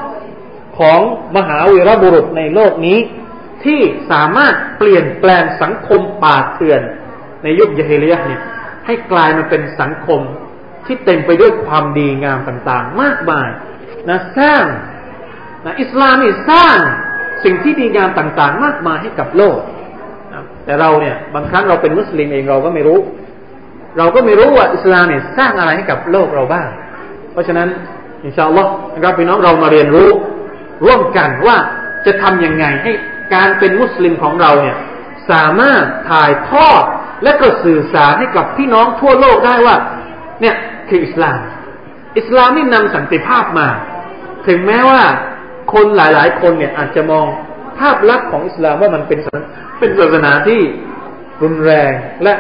[0.78, 1.00] ของ
[1.36, 2.98] มหาวีรบุรุษในโลกนี้
[3.64, 3.80] ที่
[4.11, 6.82] สามารถเปลี่ยนแปลงสังคมป่าเถื่อน
[7.42, 8.42] ในยุคญาฮิลียะฮ์เนี่ย
[8.86, 10.20] ให้กลายมาเป็นสังคม
[10.86, 13.48] ที่เต็มไปด้วยความดีงามต่างๆ มากมาย
[14.09, 14.64] นะสร้าง
[15.64, 16.78] นะอิสลามนี่สร้าง
[17.45, 19.59] สิ่งที่ดีงามต่างๆ มากมายให้กับโลก
[20.32, 22.99] นะแต่เราเนี่ยบางครั้งเราเป็นมุสลิมเองเราก็ไม่รู้
[23.99, 26.68] เราก็ไม่รู้ว่าอิสลามเนี่ยสร้างอะไรให้กับโลกเราบ้าง
[27.32, 27.68] เพราะฉะนั้น
[28.24, 30.11] อินชาอัลลอฮ์นะครับพี่น้องเรามาเรียนรู้
[30.84, 31.57] ร่วมกันว่า
[32.07, 32.93] จะทำยังไงให้
[33.34, 34.76] การเป็นมุสลิมของเราเนี่ย
[35.30, 36.84] สามารถถ่ายทอด
[37.22, 39.76] และก็สื่อสารให้กับพี่น้องทั่วโลกได้ว่า
[40.41, 40.55] เนี่ย
[40.89, 41.39] คืออิสลาม
[42.18, 43.68] อิสลามนี่นำสันติภาพมา
[44.49, 45.03] ถึงแม้ว่า
[45.73, 47.27] คนหลายๆ คนเนี่ยอาจจะมอง
[47.79, 49.19] ภาพลักษณ์ของอิสลามว่ามันเป็น
[49.79, 50.61] เป็นศาสนาที่
[51.43, 51.93] รุนแรง
[52.23, 52.35] และ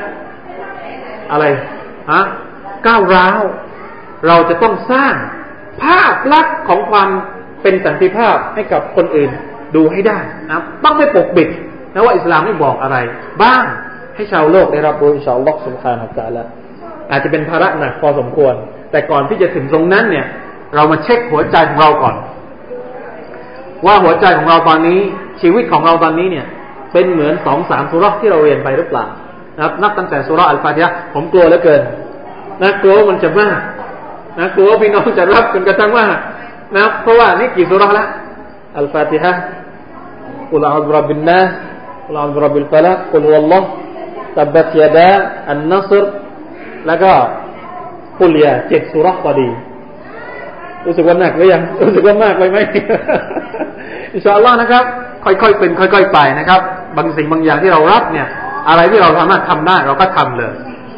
[1.32, 1.44] อะไร
[2.12, 2.22] ฮะ
[2.86, 3.40] ก้าวร้าว
[4.26, 5.14] เราจะต้องสร้าง
[5.84, 7.08] ภาพลักษณ์ของความ
[7.62, 9.30] เป็นสันติภาพให้กับคนอื่น
[9.74, 10.18] ดูให้ได้
[10.50, 11.48] นะต้องไม่ปกปิด
[11.92, 12.96] นะว่าอิสลามไม่บอกอะไร
[13.42, 13.64] บ้าง
[14.14, 16.44] ให้ชาวโลกได้รับรู้อินชาอัลลอฮ์สุบฮานะฮูวะตะลา
[17.10, 18.54] อาจจะเป็นภาระหนักพอสมควร
[18.90, 20.26] แต่ก่อนที่จะถึงตรงนั้นเนี่ย
[20.74, 22.14] เรามาเช็คหัวใจของเราก่อน
[23.86, 25.00] ว่าหัวใจของเราตอนนี้
[25.40, 26.46] ชีวิตของเราตอนนี้เนี่ย
[26.92, 29.04] เป็นเหมือนสองสามสุรที่เราเรียนไปหรือเปล่า
[29.56, 31.82] นะครับ นับตั้งแต่สุรอัลฟาติฮะผมกลัวเหลือเกิน
[32.62, 33.58] นะกลัวมันจะมาก
[34.38, 36.06] นะกลัวพี่น้องจะรับจนกระทั่งว่า
[36.76, 38.04] นะเพราะว่านี่กี่สุราละ
[38.78, 39.32] อัลฟาติฮะ
[40.50, 41.40] กุลอาบรับบินนา
[42.06, 43.68] กุลอาบรับบิลฟลักกุลวัลลอฮ์
[44.38, 45.12] ตับบัตยาดา
[45.50, 46.04] อันนัสร
[46.86, 47.12] แล้วก็
[48.20, 49.48] กุลยาเจ็ดสุรพอดี
[50.85, 52.57] รู้สึกว่าหนักหรือยังรู้สึกว่ามากไปไหม
[54.13, 54.83] อินชาอัลลอฮ์นะครับ
[55.25, 56.61] ค่อยๆเป็น ค่อยๆไปนะครับ
[56.97, 58.27] บางสิ่งบางอย่างที่เรารับเนี่ย
[58.69, 60.53] อะไรที่เราสามารถทำได้เราก็ทำเลย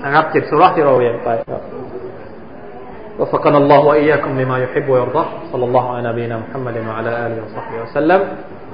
[0.05, 1.63] นะครับเจ็ดสุราที่เราเรียนไปครับ
[3.19, 8.21] وفقنا الله وإياكم لما يحب ويرضى صلى الله على نبينا محمد وعلى آله وصحبه وسلم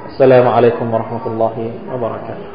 [0.10, 1.56] السلام عليكم ورحمة الله
[1.94, 2.55] وبركاته